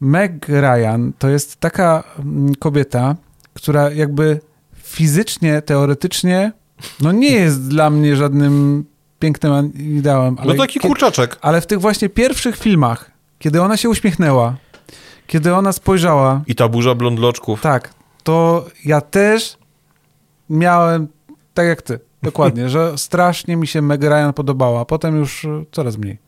Meg 0.00 0.48
Ryan 0.48 1.12
to 1.18 1.28
jest 1.28 1.56
taka 1.56 2.04
mm, 2.18 2.54
kobieta, 2.54 3.16
która 3.54 3.90
jakby 3.90 4.40
fizycznie, 4.82 5.62
teoretycznie, 5.62 6.52
no 7.00 7.12
nie 7.12 7.32
jest 7.32 7.68
dla 7.68 7.90
mnie 7.90 8.16
żadnym 8.16 8.84
pięknym 9.18 9.72
ideałem. 9.74 10.36
Ale 10.40 10.54
no 10.54 10.62
taki 10.62 10.80
kurczaczek. 10.80 11.38
Ale 11.40 11.60
w 11.60 11.66
tych 11.66 11.80
właśnie 11.80 12.08
pierwszych 12.08 12.56
filmach, 12.56 13.10
kiedy 13.38 13.62
ona 13.62 13.76
się 13.76 13.88
uśmiechnęła, 13.88 14.56
kiedy 15.26 15.54
ona 15.54 15.72
spojrzała... 15.72 16.42
I 16.46 16.54
ta 16.54 16.68
burza 16.68 16.94
blondloczków. 16.94 17.60
Tak, 17.60 17.94
to 18.22 18.66
ja 18.84 19.00
też 19.00 19.58
miałem, 20.50 21.08
tak 21.54 21.66
jak 21.66 21.82
ty, 21.82 22.00
dokładnie, 22.22 22.68
że 22.74 22.98
strasznie 22.98 23.56
mi 23.56 23.66
się 23.66 23.82
Meg 23.82 24.02
Ryan 24.02 24.32
podobała, 24.32 24.80
a 24.80 24.84
potem 24.84 25.16
już 25.16 25.46
coraz 25.72 25.96
mniej. 25.96 26.27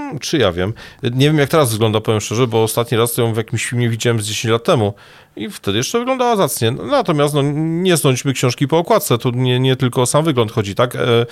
Hmm, 0.00 0.18
czy 0.18 0.38
ja 0.38 0.52
wiem. 0.52 0.72
Nie 1.02 1.26
wiem, 1.26 1.38
jak 1.38 1.48
teraz 1.48 1.72
wygląda, 1.72 2.00
powiem 2.00 2.20
szczerze, 2.20 2.46
bo 2.46 2.62
ostatni 2.62 2.98
raz 2.98 3.16
ją 3.16 3.34
w 3.34 3.36
jakimś 3.36 3.66
filmie 3.66 3.88
widziałem 3.88 4.20
z 4.20 4.26
10 4.26 4.52
lat 4.52 4.64
temu 4.64 4.94
i 5.36 5.50
wtedy 5.50 5.78
jeszcze 5.78 5.98
wyglądała 5.98 6.36
zacnie. 6.36 6.70
Natomiast 6.70 7.34
no, 7.34 7.42
nie 7.42 7.96
sądźmy 7.96 8.32
książki 8.32 8.68
po 8.68 8.78
okładce, 8.78 9.18
tu 9.18 9.30
nie, 9.30 9.60
nie 9.60 9.76
tylko 9.76 10.02
o 10.02 10.06
sam 10.06 10.24
wygląd 10.24 10.52
chodzi, 10.52 10.74
tak? 10.74 10.96
E, 10.96 11.26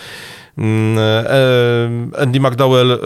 mm, 0.58 0.98
e, 0.98 2.20
Andy 2.22 2.40
McDowell 2.40 2.92
e, 2.92 2.98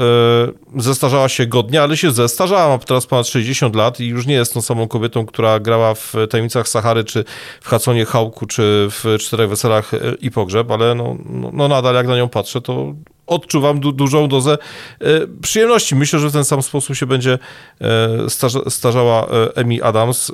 zestarzała 0.83 1.29
się 1.29 1.47
godnie, 1.47 1.83
ale 1.83 1.97
się 1.97 2.11
zestarzała, 2.11 2.69
ma 2.69 2.79
teraz 2.79 3.07
ponad 3.07 3.27
60 3.27 3.77
lat 3.77 4.01
i 4.01 4.07
już 4.07 4.27
nie 4.27 4.35
jest 4.35 4.55
tą 4.55 4.63
samą 4.63 4.89
kobietą, 4.89 5.27
która 5.27 5.61
grała 5.61 5.95
w 5.95 6.15
Tajemnicach 6.31 6.69
Sahary, 6.69 7.05
czy 7.05 7.25
w 7.61 7.69
Haconie 7.69 8.05
Hałku, 8.05 8.47
czy 8.47 8.89
w 8.91 9.17
Czterech 9.21 9.49
Weselach 9.49 9.91
i 10.21 10.31
Pogrzeb, 10.31 10.71
ale 10.71 10.95
no, 10.95 11.17
no, 11.25 11.51
no 11.53 11.69
nadal 11.69 11.95
jak 11.95 12.07
na 12.07 12.17
nią 12.17 12.29
patrzę, 12.29 12.61
to 12.61 12.95
odczuwam 13.27 13.81
du 13.81 13.93
dużą 13.93 14.29
dozę 14.29 14.59
e, 15.01 15.07
przyjemności. 15.43 15.97
Myślę, 15.97 16.19
że 16.19 16.29
w 16.29 16.33
ten 16.33 16.45
sam 16.45 16.63
sposób 16.63 16.97
się 16.97 17.07
będzie 17.07 17.39
e, 17.81 18.31
starza 18.31 18.61
starzała 18.71 19.27
e, 19.27 19.57
Emi 19.57 19.83
Adams. 19.83 20.33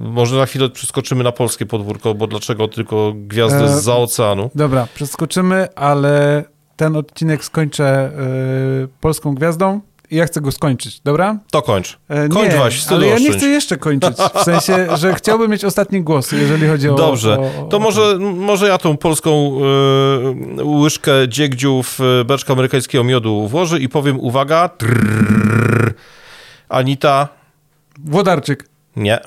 Może 0.00 0.36
na 0.36 0.46
chwilę 0.46 0.68
przeskoczymy 0.68 1.24
na 1.24 1.32
polskie 1.32 1.66
podwórko, 1.66 2.14
bo 2.14 2.26
dlaczego 2.26 2.68
tylko 2.68 3.12
gwiazdy 3.16 3.68
z 3.68 3.82
za 3.82 3.96
oceanu? 3.96 4.50
Dobra, 4.54 4.88
przeskoczymy, 4.94 5.74
ale 5.74 6.44
ten 6.76 6.96
odcinek 6.96 7.44
skończę 7.44 8.12
polską 9.00 9.34
gwiazdą 9.34 9.80
i 10.12 10.16
ja 10.16 10.26
chcę 10.26 10.40
go 10.40 10.52
skończyć, 10.52 11.00
dobra? 11.00 11.38
To 11.50 11.62
kończ. 11.62 11.98
E, 12.08 12.28
kończ 12.28 12.52
nie, 12.52 12.56
właśnie, 12.56 12.96
ale 12.96 13.06
ja 13.06 13.18
nie 13.18 13.32
chcę 13.32 13.46
jeszcze 13.46 13.76
kończyć, 13.76 14.16
w 14.34 14.42
sensie, 14.44 14.96
że 14.96 15.14
chciałbym 15.14 15.50
mieć 15.50 15.64
ostatni 15.64 16.02
głos, 16.02 16.32
jeżeli 16.32 16.68
chodzi 16.68 16.88
o... 16.88 16.94
Dobrze, 16.94 17.38
o, 17.38 17.64
o, 17.64 17.68
to 17.68 17.78
może, 17.78 18.18
może 18.18 18.68
ja 18.68 18.78
tą 18.78 18.96
polską 18.96 19.58
y, 20.58 20.64
łyżkę 20.64 21.12
dziegdziu 21.28 21.82
w 21.82 21.98
beczkę 22.26 22.52
amerykańskiego 22.52 23.04
miodu 23.04 23.48
włożę 23.48 23.80
i 23.80 23.88
powiem, 23.88 24.20
uwaga, 24.20 24.68
trrr, 24.68 25.94
Anita... 26.68 27.28
Włodarczyk. 28.04 28.68
Nie. 28.96 29.20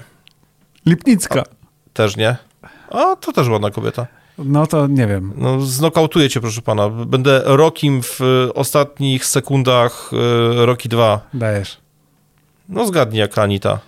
Lipnicka. 0.85 1.41
O, 1.41 1.45
też 1.93 2.17
nie. 2.17 2.35
A, 2.89 3.15
to 3.15 3.31
też 3.31 3.47
ładna 3.47 3.71
kobieta. 3.71 4.07
No 4.37 4.67
to 4.67 4.87
nie 4.87 5.07
wiem. 5.07 5.33
No, 5.37 5.61
znokautuję 5.61 6.29
cię, 6.29 6.41
proszę 6.41 6.61
pana. 6.61 6.89
Będę 6.89 7.41
Rokim 7.45 8.03
w 8.03 8.19
ostatnich 8.55 9.25
sekundach 9.25 10.11
y, 10.13 10.65
Roki 10.65 10.89
2. 10.89 11.29
Dajesz. 11.33 11.77
No 12.69 12.87
zgadnij, 12.87 13.19
jak 13.19 13.37
Anita. 13.37 13.79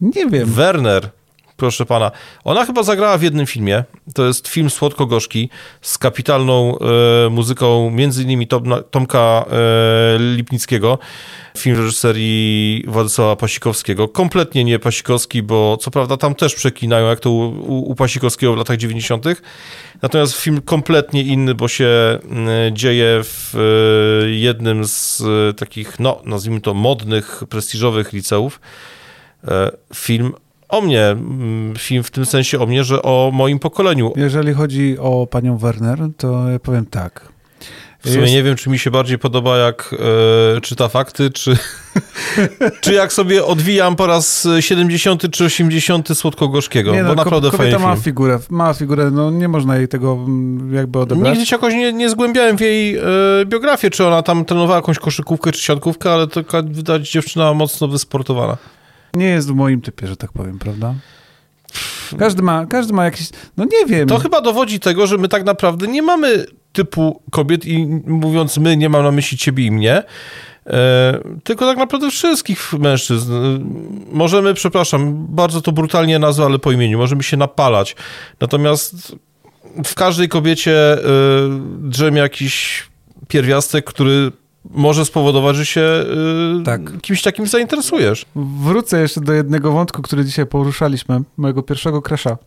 Nie 0.00 0.26
wiem. 0.26 0.48
Werner 0.48 1.10
proszę 1.58 1.86
pana. 1.86 2.10
Ona 2.44 2.66
chyba 2.66 2.82
zagrała 2.82 3.18
w 3.18 3.22
jednym 3.22 3.46
filmie. 3.46 3.84
To 4.14 4.26
jest 4.26 4.48
film 4.48 4.70
Słodko-Gorzki 4.70 5.48
z 5.80 5.98
kapitalną 5.98 6.78
e, 6.78 7.30
muzyką 7.30 7.90
między 7.90 8.22
innymi 8.22 8.46
Tom, 8.46 8.74
Tomka 8.90 9.44
e, 9.50 10.18
Lipnickiego. 10.18 10.98
Film 11.58 11.76
reżyserii 11.76 12.84
Władysława 12.88 13.36
Pasikowskiego. 13.36 14.08
Kompletnie 14.08 14.64
nie 14.64 14.78
Pasikowski, 14.78 15.42
bo 15.42 15.76
co 15.76 15.90
prawda 15.90 16.16
tam 16.16 16.34
też 16.34 16.54
przeklinają, 16.54 17.06
jak 17.06 17.20
to 17.20 17.30
u, 17.30 17.90
u 17.90 17.94
Pasikowskiego 17.94 18.54
w 18.54 18.56
latach 18.56 18.76
90. 18.76 19.24
Natomiast 20.02 20.36
film 20.36 20.60
kompletnie 20.62 21.22
inny, 21.22 21.54
bo 21.54 21.68
się 21.68 22.18
dzieje 22.72 23.20
w 23.24 23.54
e, 23.54 24.30
jednym 24.30 24.84
z 24.84 25.22
takich, 25.56 26.00
no 26.00 26.22
nazwijmy 26.24 26.60
to 26.60 26.74
modnych, 26.74 27.42
prestiżowych 27.48 28.12
liceów. 28.12 28.60
Film 29.94 30.32
o 30.68 30.80
mnie, 30.80 31.06
mm, 31.06 31.74
film 31.78 32.02
w 32.02 32.10
tym 32.10 32.26
sensie 32.26 32.60
o 32.60 32.66
mnie, 32.66 32.84
że 32.84 33.02
o 33.02 33.30
moim 33.32 33.58
pokoleniu. 33.58 34.12
Jeżeli 34.16 34.54
chodzi 34.54 34.96
o 34.98 35.26
panią 35.26 35.58
Werner, 35.58 35.98
to 36.16 36.48
ja 36.48 36.58
powiem 36.58 36.86
tak. 36.86 37.38
W 37.98 38.08
sumie 38.08 38.20
jest... 38.20 38.34
nie 38.34 38.42
wiem, 38.42 38.56
czy 38.56 38.70
mi 38.70 38.78
się 38.78 38.90
bardziej 38.90 39.18
podoba, 39.18 39.58
jak 39.58 39.94
e, 40.56 40.60
czyta 40.60 40.88
fakty, 40.88 41.30
czy, 41.30 41.56
czy 42.80 42.94
jak 42.94 43.12
sobie 43.12 43.44
odwijam 43.44 43.96
po 43.96 44.06
raz 44.06 44.48
70 44.60 45.30
czy 45.30 45.44
80 45.44 46.08
Słodko-Gorzkiego, 46.08 46.92
nie, 46.92 47.02
no, 47.02 47.08
bo 47.08 47.14
naprawdę 47.14 47.50
fajnie 47.50 47.72
Kobieta 47.72 47.88
ma 47.88 47.96
figurę, 47.96 48.38
ma 48.50 48.74
figurę, 48.74 49.10
no 49.10 49.30
nie 49.30 49.48
można 49.48 49.76
jej 49.76 49.88
tego 49.88 50.26
jakby 50.72 50.98
odebrać. 50.98 51.30
Nigdy 51.30 51.46
się 51.46 51.56
jakoś 51.56 51.74
nie, 51.74 51.92
nie 51.92 52.10
zgłębiałem 52.10 52.58
w 52.58 52.60
jej 52.60 52.96
e, 52.96 53.02
biografię, 53.46 53.90
czy 53.90 54.06
ona 54.06 54.22
tam 54.22 54.44
trenowała 54.44 54.76
jakąś 54.76 54.98
koszykówkę 54.98 55.52
czy 55.52 55.62
siatkówkę, 55.62 56.12
ale 56.12 56.26
to 56.26 56.42
widać 56.64 57.10
dziewczyna 57.10 57.54
mocno 57.54 57.88
wysportowana. 57.88 58.56
Nie 59.18 59.26
jest 59.26 59.48
w 59.48 59.54
moim 59.54 59.80
typie, 59.80 60.06
że 60.06 60.16
tak 60.16 60.32
powiem, 60.32 60.58
prawda? 60.58 60.94
Każdy 62.18 62.42
ma, 62.42 62.66
każdy 62.66 62.92
ma 62.92 63.04
jakieś, 63.04 63.28
no 63.56 63.64
nie 63.64 63.86
wiem. 63.86 64.08
To 64.08 64.18
chyba 64.18 64.40
dowodzi 64.40 64.80
tego, 64.80 65.06
że 65.06 65.18
my 65.18 65.28
tak 65.28 65.44
naprawdę 65.44 65.86
nie 65.86 66.02
mamy 66.02 66.46
typu 66.72 67.22
kobiet 67.30 67.66
i 67.66 67.86
mówiąc 68.06 68.58
my, 68.58 68.76
nie 68.76 68.88
mam 68.88 69.02
na 69.02 69.10
myśli 69.10 69.38
ciebie 69.38 69.64
i 69.64 69.70
mnie, 69.70 70.02
e, 70.66 71.18
tylko 71.44 71.66
tak 71.66 71.78
naprawdę 71.78 72.10
wszystkich 72.10 72.72
mężczyzn. 72.72 73.32
Możemy, 74.12 74.54
przepraszam, 74.54 75.26
bardzo 75.28 75.60
to 75.60 75.72
brutalnie 75.72 76.18
nazwę, 76.18 76.44
ale 76.44 76.58
po 76.58 76.72
imieniu, 76.72 76.98
możemy 76.98 77.22
się 77.22 77.36
napalać. 77.36 77.96
Natomiast 78.40 79.16
w 79.84 79.94
każdej 79.94 80.28
kobiecie 80.28 80.92
e, 80.92 80.98
drzemie 81.78 82.20
jakiś 82.20 82.82
pierwiastek, 83.28 83.84
który 83.84 84.32
może 84.70 85.04
spowodować, 85.04 85.56
że 85.56 85.66
się 85.66 85.80
yy, 85.80 86.62
tak. 86.64 87.00
kimś 87.00 87.22
takim 87.22 87.46
zainteresujesz. 87.46 88.26
Wrócę 88.36 89.00
jeszcze 89.00 89.20
do 89.20 89.32
jednego 89.32 89.72
wątku, 89.72 90.02
który 90.02 90.24
dzisiaj 90.24 90.46
poruszaliśmy, 90.46 91.20
mojego 91.36 91.62
pierwszego 91.62 92.02
crasha. 92.02 92.38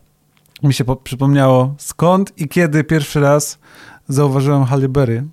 Mi 0.62 0.74
się 0.74 0.84
przypomniało, 1.04 1.74
skąd 1.78 2.32
i 2.36 2.48
kiedy 2.48 2.84
pierwszy 2.84 3.20
raz 3.20 3.58
zauważyłem 4.08 4.64
Halle 4.64 4.88
Berry. 4.88 5.24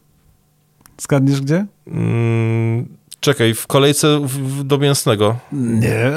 Zgadniesz 0.97 1.41
gdzie? 1.41 1.65
Mm, 1.87 2.87
czekaj, 3.19 3.53
w 3.53 3.67
kolejce 3.67 4.19
w, 4.19 4.27
w, 4.27 4.63
do 4.63 4.77
mięsnego. 4.77 5.37
Nie, 5.51 6.11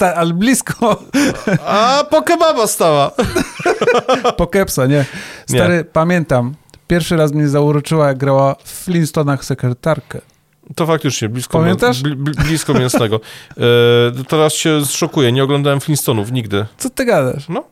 ale 0.16 0.34
blisko. 0.34 1.02
A, 1.66 2.04
po 2.10 2.22
kebaba 2.22 2.66
stała. 2.66 3.10
po 4.36 4.46
kepsa, 4.46 4.86
nie. 4.86 5.04
Stary, 5.46 5.76
nie. 5.76 5.84
pamiętam, 5.84 6.54
Pierwszy 6.88 7.16
raz 7.16 7.32
mnie 7.32 7.48
zauroczyła, 7.48 8.08
jak 8.08 8.18
grała 8.18 8.54
w 8.64 8.70
Flintstonach 8.70 9.44
sekretarkę. 9.44 10.20
To 10.74 10.86
faktycznie, 10.86 11.28
blisko, 11.28 11.58
Pamiętasz? 11.58 12.02
Bl, 12.02 12.14
blisko 12.44 12.74
mięsnego. 12.74 13.20
E, 13.58 14.24
teraz 14.24 14.52
się 14.52 14.84
zszokuję, 14.84 15.32
nie 15.32 15.44
oglądałem 15.44 15.80
Flintstonów 15.80 16.32
nigdy. 16.32 16.66
Co 16.78 16.90
ty 16.90 17.04
gadasz? 17.04 17.48
No, 17.48 17.64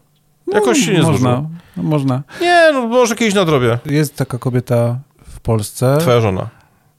jakoś 0.52 0.78
się 0.78 0.92
nie 0.92 0.98
no, 0.98 1.10
można, 1.10 1.44
no, 1.76 1.82
można. 1.82 2.22
Nie, 2.40 2.70
no 2.72 2.86
może 2.86 3.16
kiedyś 3.16 3.34
nadrobię. 3.34 3.78
Jest 3.86 4.16
taka 4.16 4.38
kobieta 4.38 4.98
w 5.28 5.40
Polsce. 5.40 5.96
Twoja 6.00 6.20
żona. 6.20 6.48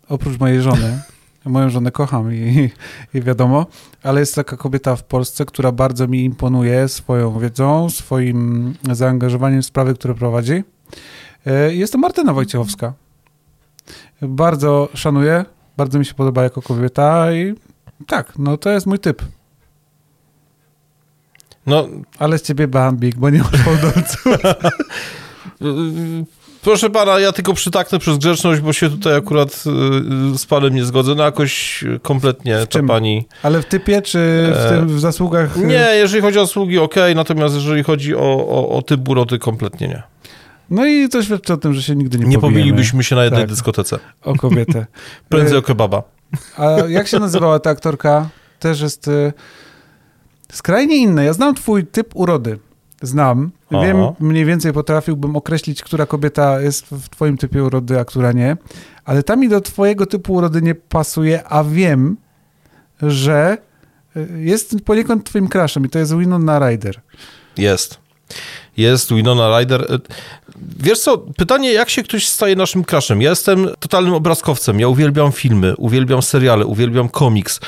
Oprócz 0.10 0.40
mojej 0.40 0.62
żony. 0.62 1.02
Moją 1.46 1.70
żonę 1.70 1.92
kocham 1.92 2.34
i, 2.34 2.70
i 3.14 3.22
wiadomo, 3.22 3.66
ale 4.04 4.20
jest 4.20 4.36
taka 4.36 4.58
kobieta 4.58 4.96
w 4.96 5.04
Polsce, 5.04 5.46
która 5.46 5.72
bardzo 5.72 6.08
mi 6.08 6.24
imponuje 6.24 6.88
swoją 6.88 7.40
wiedzą, 7.40 7.90
swoim 7.90 8.74
zaangażowaniem 8.92 9.62
w 9.62 9.66
sprawy, 9.66 9.94
które 9.94 10.16
prowadzi. 10.16 10.64
E, 11.48 11.74
jest 11.74 11.94
to 11.94 12.00
Martyna 12.00 12.34
Wojciechowska. 12.34 12.94
Bardzo 14.22 14.89
szanuję, 14.94 15.46
bardzo 15.77 16.00
mi 16.00 16.06
się 16.06 16.13
podoba 16.13 16.44
jako 16.44 16.62
kobieta 16.62 17.34
i 17.34 17.54
tak, 18.08 18.34
no 18.38 18.58
to 18.58 18.70
jest 18.70 18.88
mój 18.88 19.00
typ. 19.00 19.22
No, 21.66 21.88
ale 22.20 22.38
z 22.38 22.42
ciebie 22.42 22.68
bambik, 22.68 23.16
bo 23.16 23.30
nie 23.30 23.39
masz 23.39 23.62
fałdolców. 23.62 24.25
Proszę 26.63 26.89
pana, 26.89 27.20
ja 27.20 27.32
tylko 27.32 27.54
przytaknę 27.54 28.00
przez 28.00 28.18
grzeczność, 28.18 28.62
bo 28.62 28.74
się 28.74 28.89
tutaj 28.89 29.16
akurat 29.16 29.63
y, 30.34 30.38
z 30.38 30.46
panem 30.46 30.75
nie 30.75 30.86
zgodzę. 30.86 31.16
No 31.16 31.24
jakoś 31.24 31.84
kompletnie 32.01 32.58
w 32.66 32.68
czym? 32.68 32.88
pani... 32.88 33.27
Ale 33.44 33.62
w 33.62 33.66
typie, 33.66 34.01
czy 34.01 34.20
w, 34.54 34.58
e, 34.58 34.70
tym, 34.70 34.88
w 34.88 35.00
zasługach? 35.00 35.58
Nie, 35.58 35.89
jeżeli 35.94 36.22
chodzi 36.22 36.39
o 36.39 36.46
zasługi, 36.46 36.80
ok, 36.80 36.96
natomiast 37.16 37.56
jeżeli 37.56 37.84
chodzi 37.84 38.16
o, 38.16 38.48
o, 38.48 38.70
o 38.70 38.82
typ 38.82 39.01
buroty, 39.01 39.39
kompletnie 39.39 39.88
nie. 39.88 40.04
No 40.70 40.86
i 40.86 41.10
to 41.10 41.24
świadczy 41.24 41.54
o 41.54 41.58
tym, 41.58 41.74
że 41.74 41.82
się 41.84 41.96
nigdy 41.96 42.20
nie 42.20 42.26
Nie 42.26 42.40
pobilibyśmy 42.40 43.04
się 43.04 43.16
na 43.16 43.24
jednej 43.24 43.42
tak. 43.42 43.50
dyskotece. 43.50 44.00
O 44.22 44.36
kobietę. 44.36 44.86
Prędzej 45.30 45.58
o 45.58 45.62
kebaba. 45.62 46.04
A 46.58 46.70
jak 46.88 47.08
się 47.08 47.20
nazywała 47.20 47.60
ta 47.60 47.70
aktorka? 47.70 48.30
Też 48.60 48.82
jest 48.82 49.08
y, 49.08 49.34
skrajnie 50.52 50.98
inna. 50.98 51.24
Ja 51.24 51.34
znam 51.34 51.56
twój 51.56 51.86
typ 51.86 52.16
urody. 52.16 52.60
Znam. 53.02 53.52
Aha. 53.72 53.86
Wiem, 53.86 53.98
mniej 54.20 54.46
więcej 54.46 54.74
potrafiłbym 54.74 55.36
określić, 55.36 55.84
która 55.84 56.06
kobieta 56.06 56.62
jest 56.62 56.86
w 56.86 57.10
twoim 57.10 57.38
typie 57.38 57.64
urody, 57.64 58.00
a 58.00 58.06
która 58.06 58.32
nie. 58.32 58.58
Ale 59.06 59.24
ta 59.24 59.36
mi 59.36 59.50
do 59.50 59.62
twojego 59.62 60.06
typu 60.06 60.34
urody 60.34 60.62
nie 60.62 60.76
pasuje, 60.76 61.44
a 61.48 61.64
wiem, 61.64 62.18
że 63.02 63.58
y, 64.18 64.28
jest 64.42 64.76
poniekąd 64.86 65.24
twoim 65.24 65.48
crashem 65.48 65.86
i 65.86 65.90
to 65.90 66.00
jest 66.00 66.16
Winona 66.18 66.60
Ryder. 66.60 67.02
Jest. 67.58 68.00
Jest 68.77 69.13
Winona 69.13 69.60
Ryder. 69.60 70.00
Wiesz 70.79 71.00
co, 71.00 71.17
pytanie, 71.17 71.74
jak 71.74 71.89
się 71.89 72.03
ktoś 72.03 72.27
staje 72.27 72.55
naszym 72.55 72.84
crushem? 72.86 73.22
Ja 73.22 73.29
jestem 73.29 73.67
totalnym 73.79 74.13
obrazkowcem, 74.13 74.79
ja 74.79 74.88
uwielbiam 74.88 75.31
filmy, 75.31 75.75
uwielbiam 75.75 76.22
seriale, 76.22 76.65
uwielbiam 76.65 77.10
komiks. 77.10 77.60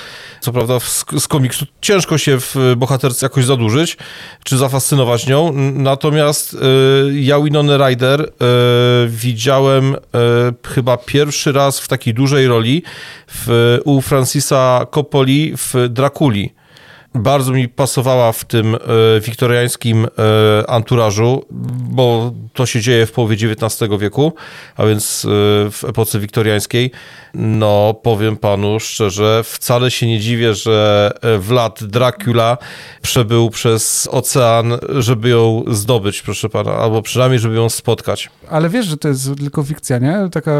Co 0.42 0.52
prawda 0.52 0.80
z, 0.80 1.06
z 1.20 1.28
komiksu 1.28 1.66
ciężko 1.82 2.18
się 2.18 2.40
w 2.40 2.56
bohaterce 2.78 3.26
jakoś 3.26 3.46
zadłużyć, 3.46 3.98
czy 4.44 4.58
zafascynować 4.58 5.28
nią, 5.28 5.54
natomiast 5.74 6.54
y, 6.54 6.58
ja 7.22 7.40
Winona 7.42 7.88
Ryder 7.88 8.22
y, 8.22 8.28
widziałem 9.08 9.96
y, 9.96 9.98
chyba 10.68 10.98
pierwszy 10.98 11.52
raz 11.52 11.80
w 11.80 11.88
takiej 11.88 12.14
dużej 12.14 12.48
roli 12.48 12.84
w, 13.28 13.78
u 13.86 14.02
Francisa 14.02 14.86
Coppoli 14.92 15.54
w 15.58 15.74
Drakuli 15.90 16.59
bardzo 17.16 17.52
mi 17.52 17.70
pasowała 17.70 18.32
w 18.32 18.46
tym 18.46 18.76
e, 18.76 18.80
wiktoriańskim 19.22 20.06
e, 20.06 20.70
anturażu, 20.70 21.46
bo 21.90 22.32
to 22.54 22.66
się 22.66 22.82
dzieje 22.82 23.06
w 23.06 23.12
połowie 23.12 23.36
XIX 23.36 23.92
wieku, 24.00 24.34
a 24.78 24.86
więc 24.86 25.26
e, 25.26 25.28
w 25.72 25.84
epoce 25.88 26.20
wiktoriańskiej. 26.20 26.92
No, 27.34 27.94
powiem 28.04 28.38
panu 28.38 28.80
szczerze, 28.80 29.42
wcale 29.46 29.92
się 29.92 30.08
nie 30.08 30.20
dziwię, 30.20 30.54
że 30.54 31.12
Vlad 31.40 31.84
Dracula 31.84 32.58
przebył 33.02 33.50
przez 33.50 34.08
ocean, 34.12 34.78
żeby 34.90 35.30
ją 35.30 35.64
zdobyć, 35.68 36.22
proszę 36.22 36.50
pana, 36.50 36.72
albo 36.72 37.02
przynajmniej, 37.02 37.40
żeby 37.40 37.56
ją 37.56 37.70
spotkać. 37.70 38.30
Ale 38.50 38.70
wiesz, 38.70 38.86
że 38.86 38.98
to 38.98 39.08
jest 39.08 39.30
tylko 39.38 39.64
fikcja, 39.64 39.98
nie? 39.98 40.30
Taka... 40.32 40.52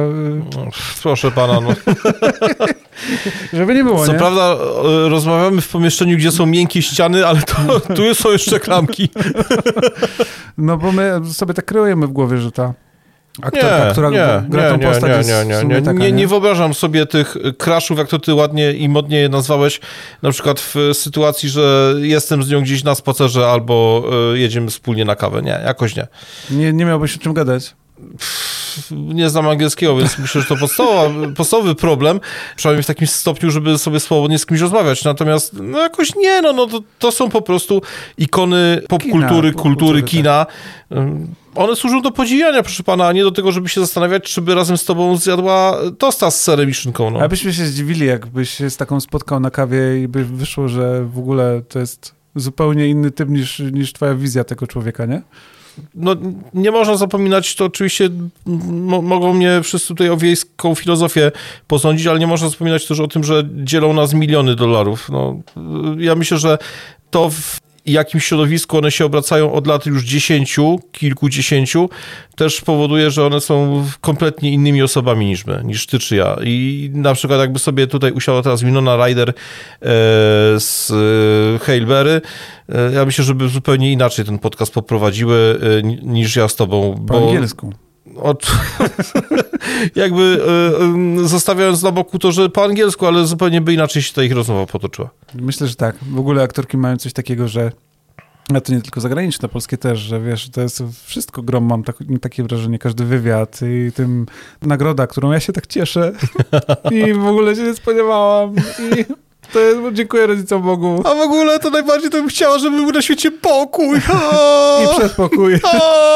Proszę 1.02 1.32
pana, 1.32 1.60
no. 1.62 1.70
żeby 3.54 3.74
nie 3.74 3.84
było, 3.84 4.06
Co 4.06 4.12
nie? 4.14 4.18
prawda 4.18 4.58
rozmawiamy 5.10 5.62
w 5.62 5.68
pomieszczeniu, 5.68 6.18
gdzie 6.18 6.32
są 6.32 6.46
miękkie 6.46 6.82
ściany, 6.82 7.28
ale 7.28 7.42
to, 7.42 7.80
tu 7.96 8.16
są 8.16 8.32
jeszcze 8.32 8.60
klamki. 8.60 9.10
No 10.58 10.78
bo 10.78 10.92
my 10.92 11.12
sobie 11.34 11.54
tak 11.54 11.66
kreujemy 11.66 12.08
w 12.08 12.12
głowie, 12.12 12.38
że 12.38 12.52
ta 12.52 12.74
aktorka, 13.42 13.86
nie, 13.86 13.92
która 13.92 14.10
nie, 14.10 14.44
gra 14.50 14.64
nie, 14.64 14.70
tą 14.70 14.80
postać 14.80 15.12
nie, 15.12 15.34
jest 15.34 15.48
nie, 15.48 15.56
nie, 15.56 15.76
nie, 15.76 15.82
taka, 15.82 16.00
nie, 16.00 16.12
nie 16.12 16.28
wyobrażam 16.28 16.74
sobie 16.74 17.06
tych 17.06 17.38
kraszów, 17.58 17.98
jak 17.98 18.08
to 18.08 18.20
ty 18.20 18.34
ładnie 18.34 18.74
i 18.74 18.90
modnie 18.90 19.20
je 19.20 19.30
nazwałeś, 19.30 19.80
na 20.22 20.32
przykład 20.32 20.60
w 20.60 20.76
sytuacji, 20.94 21.50
że 21.50 21.94
jestem 21.98 22.44
z 22.44 22.50
nią 22.50 22.62
gdzieś 22.62 22.84
na 22.84 22.96
spacerze 22.96 23.48
albo 23.48 24.04
y, 24.34 24.40
jedziemy 24.40 24.70
wspólnie 24.70 25.06
na 25.06 25.16
kawę. 25.16 25.42
Nie, 25.42 25.62
jakoś 25.66 25.96
nie. 25.96 26.08
Nie, 26.52 26.74
nie 26.74 26.86
miałbyś 26.86 27.16
o 27.16 27.20
czym 27.20 27.34
gadać. 27.34 27.76
Nie 28.92 29.30
znam 29.30 29.50
angielskiego, 29.50 29.96
więc 29.96 30.18
myślę, 30.20 30.42
że 30.42 30.48
to 30.48 30.56
podstawowa, 30.58 31.10
podstawowy 31.36 31.76
problem, 31.76 32.20
przynajmniej 32.56 32.84
w 32.84 32.88
takim 32.88 33.08
stopniu, 33.08 33.52
żeby 33.52 33.78
sobie 33.78 34.00
swobodnie 34.00 34.40
z 34.40 34.46
kimś 34.46 34.62
rozmawiać. 34.62 35.04
Natomiast 35.04 35.54
no 35.54 35.80
jakoś 35.80 36.16
nie, 36.16 36.42
no, 36.42 36.54
no 36.54 36.68
to, 36.68 36.80
to 37.00 37.12
są 37.12 37.30
po 37.30 37.42
prostu 37.42 37.82
ikony 38.18 38.82
popkultury, 38.88 39.12
Kina, 39.12 39.30
kultury, 39.30 39.54
popkultury, 39.54 40.04
kina. 40.04 40.46
One 41.56 41.76
służą 41.76 42.02
do 42.02 42.12
podziwiania, 42.12 42.64
proszę 42.64 42.84
pana, 42.84 43.08
a 43.08 43.14
nie 43.14 43.24
do 43.24 43.32
tego, 43.32 43.52
żeby 43.52 43.70
się 43.70 43.82
zastanawiać, 43.82 44.24
czy 44.24 44.42
by 44.42 44.56
razem 44.56 44.78
z 44.78 44.86
tobą 44.86 45.18
zjadła 45.18 45.78
tosta 45.98 46.32
z 46.32 46.44
serem 46.44 46.70
i 46.70 46.74
szynką. 46.74 47.12
No. 47.12 47.20
A 47.20 47.28
byśmy 47.28 47.54
się 47.54 47.66
zdziwili, 47.66 48.06
jakbyś 48.06 48.50
się 48.50 48.70
z 48.70 48.78
taką 48.78 49.00
spotkał 49.00 49.40
na 49.40 49.52
kawie 49.52 50.02
i 50.04 50.08
by 50.08 50.26
wyszło, 50.26 50.68
że 50.68 51.06
w 51.06 51.20
ogóle 51.20 51.62
to 51.70 51.80
jest 51.80 52.16
zupełnie 52.36 52.88
inny 52.88 53.12
typ 53.12 53.30
niż, 53.30 53.60
niż 53.60 53.94
twoja 53.94 54.16
wizja 54.16 54.44
tego 54.44 54.68
człowieka, 54.68 55.06
nie? 55.06 55.22
No, 55.96 56.16
nie 56.54 56.72
można 56.72 56.98
zapominać, 56.98 57.56
to 57.56 57.66
oczywiście 57.66 58.10
mogą 59.02 59.34
mnie 59.34 59.60
wszyscy 59.64 59.88
tutaj 59.88 60.10
o 60.10 60.18
wiejską 60.18 60.76
filozofię 60.76 61.32
posądzić, 61.68 62.08
ale 62.08 62.20
nie 62.20 62.28
można 62.28 62.50
zapominać 62.50 62.88
też 62.88 63.00
o 63.00 63.08
tym, 63.08 63.24
że 63.24 63.44
dzielą 63.64 63.94
nas 63.94 64.14
miliony 64.14 64.56
dolarów. 64.56 65.10
No, 65.10 65.40
ja 65.98 66.16
myślę, 66.16 66.38
że 66.38 66.58
to 67.12 67.30
w 67.30 67.69
jakim 67.86 68.20
środowisku 68.20 68.78
one 68.78 68.92
się 68.92 69.06
obracają 69.06 69.54
od 69.54 69.68
lat 69.68 69.86
już 69.86 70.04
dziesięciu, 70.04 70.80
kilkudziesięciu, 70.92 71.90
też 72.36 72.62
powoduje, 72.62 73.12
że 73.12 73.26
one 73.26 73.42
są 73.42 73.86
kompletnie 74.02 74.52
innymi 74.52 74.82
osobami 74.82 75.26
niż 75.26 75.46
my, 75.46 75.62
niż 75.66 75.88
ty 75.88 76.00
czy 76.00 76.16
ja. 76.16 76.38
I 76.44 76.90
na 76.94 77.14
przykład 77.14 77.40
jakby 77.40 77.60
sobie 77.60 77.88
tutaj 77.88 78.12
usiadła 78.12 78.42
teraz 78.42 78.64
Winona 78.64 79.06
Ryder 79.06 79.30
e, 79.30 79.34
z 80.60 80.92
e, 80.92 81.66
Hailberry, 81.66 82.22
e, 82.70 82.92
ja 82.94 83.06
myślę, 83.06 83.24
żeby 83.24 83.50
zupełnie 83.50 83.92
inaczej 83.92 84.26
ten 84.26 84.40
podcast 84.40 84.74
poprowadziły 84.74 85.60
niż 86.04 86.36
ja 86.36 86.48
z 86.48 86.56
tobą. 86.56 87.06
Po 87.08 87.28
angielsku. 87.28 87.74
Od, 88.16 88.52
jakby 89.96 90.42
e, 91.24 91.28
zostawiając 91.28 91.84
na 91.84 91.92
boku 91.92 92.20
to, 92.20 92.32
że 92.32 92.50
po 92.50 92.64
angielsku, 92.64 93.06
ale 93.06 93.26
zupełnie 93.26 93.62
by 93.62 93.74
inaczej 93.74 94.02
się 94.02 94.14
ta 94.14 94.24
ich 94.24 94.32
rozmowa 94.32 94.66
potoczyła. 94.66 95.10
Myślę, 95.36 95.68
że 95.68 95.76
tak. 95.76 95.96
W 96.02 96.20
ogóle 96.20 96.44
aktorki 96.44 96.78
mają 96.78 96.98
coś 96.98 97.14
takiego, 97.14 97.48
że 97.48 97.72
a 98.54 98.62
to 98.62 98.74
nie 98.74 98.82
tylko 98.82 99.02
zagraniczne, 99.02 99.50
polskie 99.50 99.78
też, 99.78 100.00
że 100.00 100.22
wiesz, 100.22 100.50
to 100.50 100.62
jest 100.62 100.84
wszystko 101.04 101.42
grom, 101.42 101.64
mam 101.64 101.84
tak, 101.84 101.96
takie 102.22 102.44
wrażenie, 102.44 102.80
każdy 102.80 103.06
wywiad 103.06 103.60
i 103.62 103.92
tym 103.92 104.26
nagroda, 104.62 105.08
którą 105.08 105.32
ja 105.32 105.40
się 105.40 105.54
tak 105.54 105.68
cieszę 105.68 106.12
i 106.92 107.14
w 107.14 107.26
ogóle 107.26 107.56
się 107.56 107.64
nie 107.64 107.76
spodziewałam 107.76 108.56
i 108.98 109.29
to 109.54 109.60
jest, 109.60 109.80
dziękuję 109.94 110.28
rodzicom 110.28 110.62
Bogu. 110.62 111.02
A 111.06 111.16
w 111.16 111.20
ogóle 111.20 111.60
to 111.60 111.70
najbardziej 111.70 112.10
to 112.10 112.18
bym 112.18 112.28
chciała, 112.28 112.60
żeby 112.60 112.78
był 112.78 112.92
na 112.92 113.02
świecie 113.02 113.32
pokój. 113.32 113.98
I 114.84 115.00
przedpokój. 115.00 115.60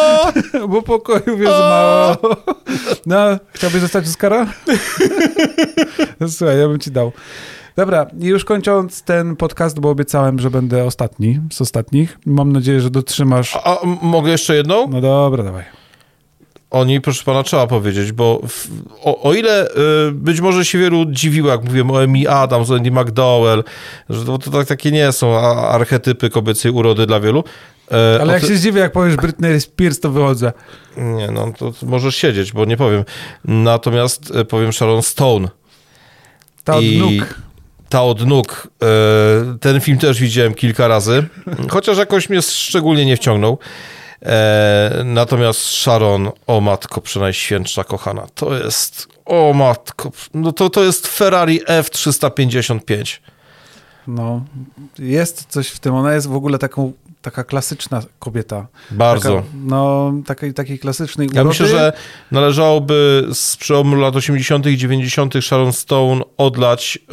Bo 0.70 0.82
pokoju 0.82 1.38
jest 1.38 1.60
mało. 1.60 2.18
No, 3.06 3.18
chciałbyś 3.54 3.82
zostać 3.82 4.06
Oscara? 4.06 4.48
Słuchaj, 6.38 6.60
ja 6.60 6.68
bym 6.68 6.80
ci 6.80 6.92
dał. 6.92 7.12
Dobra, 7.76 8.06
i 8.20 8.26
już 8.26 8.46
kończąc 8.46 9.02
ten 9.04 9.36
podcast, 9.36 9.80
bo 9.80 9.90
obiecałem, 9.90 10.40
że 10.40 10.50
będę 10.50 10.84
ostatni 10.84 11.40
z 11.52 11.62
ostatnich. 11.62 12.20
Mam 12.26 12.52
nadzieję, 12.52 12.82
że 12.82 12.90
dotrzymasz. 12.90 13.56
A, 13.56 13.64
a 13.64 13.78
mogę 14.02 14.32
jeszcze 14.32 14.56
jedną? 14.56 14.88
No 14.88 15.02
dobra, 15.02 15.44
dawaj. 15.44 15.83
Oni, 16.74 17.02
proszę 17.02 17.24
pana, 17.24 17.44
trzeba 17.44 17.68
powiedzieć, 17.68 18.12
bo 18.12 18.42
w, 18.48 18.68
o, 19.02 19.22
o, 19.22 19.34
ile 19.34 19.68
y, 19.68 19.72
być 20.12 20.42
może 20.42 20.66
się 20.66 20.78
wielu 20.78 21.06
dziwiło, 21.06 21.50
jak 21.50 21.64
mówiłem 21.64 21.92
o 21.92 22.04
Emi 22.04 22.28
Adams, 22.28 22.72
o 22.72 22.76
Andy 22.76 22.92
McDowell, 22.92 23.64
że 24.10 24.26
to, 24.26 24.38
to 24.38 24.52
tak, 24.52 24.68
takie 24.68 24.92
nie 24.92 25.12
są 25.12 25.40
archetypy 25.70 26.30
kobiecej 26.30 26.72
urody 26.72 27.06
dla 27.06 27.20
wielu. 27.20 27.44
E, 27.92 28.22
Ale 28.22 28.34
jak 28.34 28.42
ty... 28.42 28.48
się 28.48 28.56
zdziwię, 28.56 28.82
jak 28.82 28.92
powiesz 28.92 29.16
Britney 29.16 29.62
Spears, 29.62 30.00
to 30.00 30.10
wychodzę. 30.10 30.54
Nie, 30.98 31.32
no 31.32 31.54
to, 31.58 31.72
to 31.72 31.86
możesz 31.86 32.16
siedzieć, 32.16 32.52
bo 32.52 32.66
nie 32.66 32.78
powiem. 32.78 33.04
Natomiast 33.46 34.36
y, 34.36 34.46
powiem 34.46 34.74
Sharon 34.74 35.02
Stone. 35.02 35.48
Ta 36.64 36.76
od 36.76 36.84
I... 36.84 37.00
nóg 37.00 37.44
ta 37.94 38.04
od 38.04 38.26
nóg. 38.26 38.68
E, 38.84 39.58
ten 39.60 39.82
film 39.82 39.98
też 39.98 40.20
widziałem 40.20 40.54
kilka 40.54 40.88
razy, 40.88 41.26
chociaż 41.70 41.98
jakoś 41.98 42.30
mnie 42.30 42.42
szczególnie 42.42 43.06
nie 43.06 43.18
wciągnął. 43.18 43.58
E, 44.26 45.02
natomiast 45.06 45.60
Sharon, 45.60 46.32
o 46.48 46.62
matko, 46.62 47.02
przenajświętsza 47.02 47.84
kochana, 47.84 48.28
to 48.36 48.58
jest, 48.58 49.08
o 49.26 49.54
matko, 49.54 50.12
no 50.34 50.52
to, 50.52 50.70
to 50.70 50.84
jest 50.84 51.08
Ferrari 51.08 51.62
F355. 51.62 53.20
No, 54.08 54.42
jest 55.00 55.46
coś 55.50 55.68
w 55.68 55.80
tym. 55.80 55.96
Ona 55.96 56.14
jest 56.14 56.28
w 56.28 56.36
ogóle 56.36 56.58
taką 56.60 56.94
taka 57.24 57.44
klasyczna 57.44 58.02
kobieta. 58.20 58.68
Bardzo. 58.92 59.36
Taka, 59.36 59.48
no, 59.66 60.14
takiej, 60.26 60.54
takiej 60.54 60.80
klasycznej 60.80 61.28
urody. 61.28 61.40
Ja 61.40 61.44
myślę, 61.44 61.68
że 61.68 61.94
należałoby 62.32 63.28
z 63.34 63.58
przełomu 63.58 63.96
lat 63.96 64.16
80. 64.16 64.66
i 64.66 64.78
90. 64.78 65.34
Sharon 65.42 65.74
Stone 65.74 66.22
odlać 66.38 66.98
e, 66.98 67.08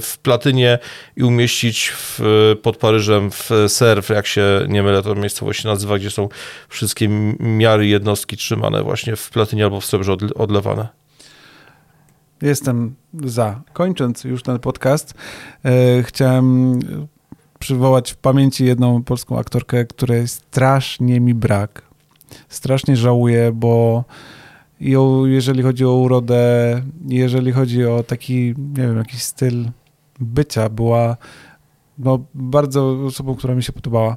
w 0.00 0.18
platynie 0.22 0.78
i 1.16 1.24
umieścić 1.24 1.92
w, 1.96 2.20
pod 2.62 2.76
Paryżem 2.76 3.30
w 3.30 3.50
Serf, 3.68 4.08
jak 4.08 4.26
się 4.26 4.66
nie 4.68 4.82
mylę, 4.82 5.02
to 5.02 5.14
miejscowość 5.14 5.62
się 5.62 5.68
nazywa, 5.68 5.98
gdzie 5.98 6.10
są 6.10 6.28
wszystkie 6.68 7.08
miary 7.40 7.86
jednostki 7.86 8.36
trzymane 8.36 8.82
właśnie 8.82 9.16
w 9.16 9.30
platynie 9.30 9.64
albo 9.64 9.80
w 9.80 9.84
srebrze 9.84 10.16
odlewane. 10.34 10.88
Jestem 12.42 12.94
za. 13.24 13.62
Kończąc 13.72 14.24
już 14.24 14.42
ten 14.42 14.58
podcast, 14.58 15.14
e, 15.64 16.02
chciałem 16.02 16.80
przywołać 17.58 18.12
w 18.12 18.16
pamięci 18.16 18.64
jedną 18.64 19.02
polską 19.02 19.38
aktorkę, 19.38 19.84
której 19.84 20.28
strasznie 20.28 21.20
mi 21.20 21.34
brak. 21.34 21.82
Strasznie 22.48 22.96
żałuję, 22.96 23.52
bo 23.52 24.04
ją, 24.80 25.26
jeżeli 25.26 25.62
chodzi 25.62 25.84
o 25.84 25.92
urodę, 25.92 26.82
jeżeli 27.08 27.52
chodzi 27.52 27.84
o 27.84 28.02
taki, 28.02 28.54
nie 28.58 28.82
wiem, 28.82 28.96
jakiś 28.96 29.22
styl 29.22 29.68
bycia, 30.20 30.68
była 30.68 31.16
no, 31.98 32.24
bardzo 32.34 33.04
osobą, 33.06 33.34
która 33.34 33.54
mi 33.54 33.62
się 33.62 33.72
podobała. 33.72 34.16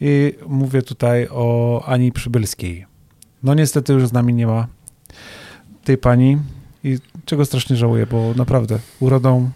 I 0.00 0.34
mówię 0.48 0.82
tutaj 0.82 1.28
o 1.30 1.82
Ani 1.86 2.12
Przybylskiej. 2.12 2.86
No 3.42 3.54
niestety 3.54 3.92
już 3.92 4.06
z 4.06 4.12
nami 4.12 4.34
nie 4.34 4.46
ma 4.46 4.66
tej 5.84 5.98
pani 5.98 6.38
i 6.84 6.98
czego 7.24 7.44
strasznie 7.44 7.76
żałuję, 7.76 8.06
bo 8.06 8.34
naprawdę 8.36 8.78
urodą 9.00 9.50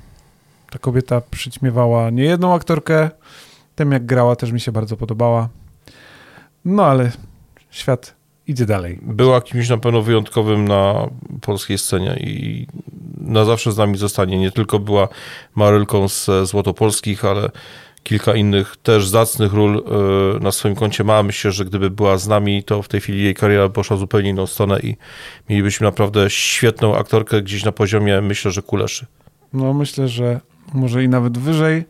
ta 0.71 0.79
kobieta 0.79 1.21
przyćmiewała 1.31 2.11
niejedną 2.11 2.55
aktorkę. 2.55 3.11
Tym 3.75 3.93
jak 3.93 4.07
grała 4.07 4.37
też 4.37 4.53
mi 4.53 4.61
się 4.61 4.73
bardzo 4.73 4.97
podobała. 4.97 5.49
No 6.65 6.85
ale 6.85 7.13
świat 7.71 8.15
idzie 8.47 8.67
dalej. 8.67 8.99
Była 9.03 9.41
kimś 9.41 9.69
na 9.69 9.79
pewno 9.79 10.03
wyjątkowym 10.03 10.69
na 10.69 11.09
polskiej 11.41 11.79
scenie 11.79 12.17
i 12.21 12.67
na 13.21 13.45
zawsze 13.45 13.73
z 13.73 13.77
nami 13.77 13.99
zostanie. 13.99 14.39
Nie 14.39 14.53
tylko 14.53 14.79
była 14.79 15.09
Marylką 15.55 16.09
z 16.09 16.49
Złotopolskich, 16.49 17.25
ale 17.25 17.51
kilka 18.03 18.35
innych 18.35 18.77
też 18.83 19.09
zacnych 19.09 19.53
ról 19.53 19.85
e, 20.37 20.41
na 20.41 20.53
swoim 20.53 20.75
koncie 20.75 21.05
ma. 21.05 21.23
Myślę, 21.23 21.53
że 21.53 21.65
gdyby 21.65 21.91
była 21.91 22.19
z 22.19 22.29
nami, 22.29 22.65
to 22.65 22.83
w 22.83 22.89
tej 22.89 23.01
chwili 23.01 23.23
jej 23.25 23.35
kariera 23.35 23.69
poszła 23.69 23.97
zupełnie 23.97 24.31
inną 24.31 24.47
stronę 24.47 24.81
i 24.81 24.97
mielibyśmy 25.49 25.85
naprawdę 25.85 26.31
świetną 26.31 26.97
aktorkę 26.97 27.43
gdzieś 27.43 27.65
na 27.65 27.73
poziomie, 27.73 28.21
myślę, 28.21 28.51
że 28.51 28.63
kuleszy. 28.63 29.07
No 29.53 29.75
myślę, 29.75 30.09
że 30.09 30.41
może 30.75 31.05
i 31.05 31.09
nawet 31.09 31.39
wyżej. 31.39 31.85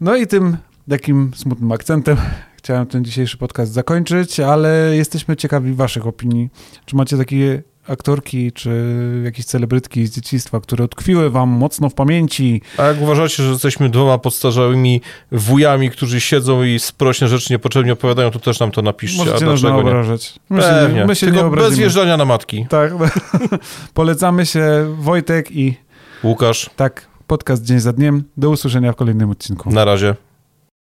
No 0.00 0.16
i 0.16 0.26
tym 0.26 0.56
takim 0.90 1.30
smutnym 1.36 1.72
akcentem 1.72 2.16
chciałem 2.58 2.86
ten 2.86 3.04
dzisiejszy 3.04 3.36
podcast 3.36 3.72
zakończyć, 3.72 4.40
ale 4.40 4.96
jesteśmy 4.96 5.36
ciekawi 5.36 5.72
waszych 5.74 6.06
opinii. 6.06 6.48
Czy 6.86 6.96
macie 6.96 7.16
takie 7.16 7.62
aktorki, 7.88 8.52
czy 8.52 8.70
jakieś 9.24 9.44
celebrytki 9.44 10.06
z 10.06 10.14
dzieciństwa, 10.14 10.60
które 10.60 10.84
utkwiły 10.84 11.30
wam 11.30 11.48
mocno 11.48 11.88
w 11.88 11.94
pamięci? 11.94 12.62
A 12.78 12.82
jak 12.82 13.00
uważacie, 13.02 13.42
że 13.42 13.50
jesteśmy 13.50 13.88
dwoma 13.90 14.18
podstarzałymi 14.18 15.00
wujami, 15.32 15.90
którzy 15.90 16.20
siedzą 16.20 16.62
i 16.64 16.78
sprośnie 16.78 17.28
rzeczy 17.28 17.52
niepotrzebnie 17.52 17.92
opowiadają, 17.92 18.30
to 18.30 18.38
też 18.38 18.60
nam 18.60 18.70
to 18.70 18.82
napiszcie. 18.82 19.18
Możecie 19.24 19.46
nas 19.46 19.62
nie? 19.62 19.74
obrażać. 19.74 20.38
My 20.50 20.60
Pewnie. 20.60 21.00
się, 21.00 21.06
my 21.06 21.16
się 21.16 21.26
nie 21.26 21.32
Tylko 21.32 21.50
bez 21.50 21.58
obrazimy. 21.58 21.82
jeżdżania 21.82 22.16
na 22.16 22.24
matki. 22.24 22.66
Tak, 22.68 22.92
polecamy 23.94 24.46
się 24.46 24.94
Wojtek 24.98 25.52
i 25.52 25.76
Łukasz, 26.24 26.70
tak, 26.76 27.06
podcast 27.28 27.62
Dzień 27.64 27.80
za 27.80 27.92
Dniem. 27.92 28.24
Do 28.36 28.50
usłyszenia 28.50 28.92
w 28.92 28.96
kolejnym 28.96 29.30
odcinku. 29.30 29.70
na 29.70 29.84
razie. 29.84 30.16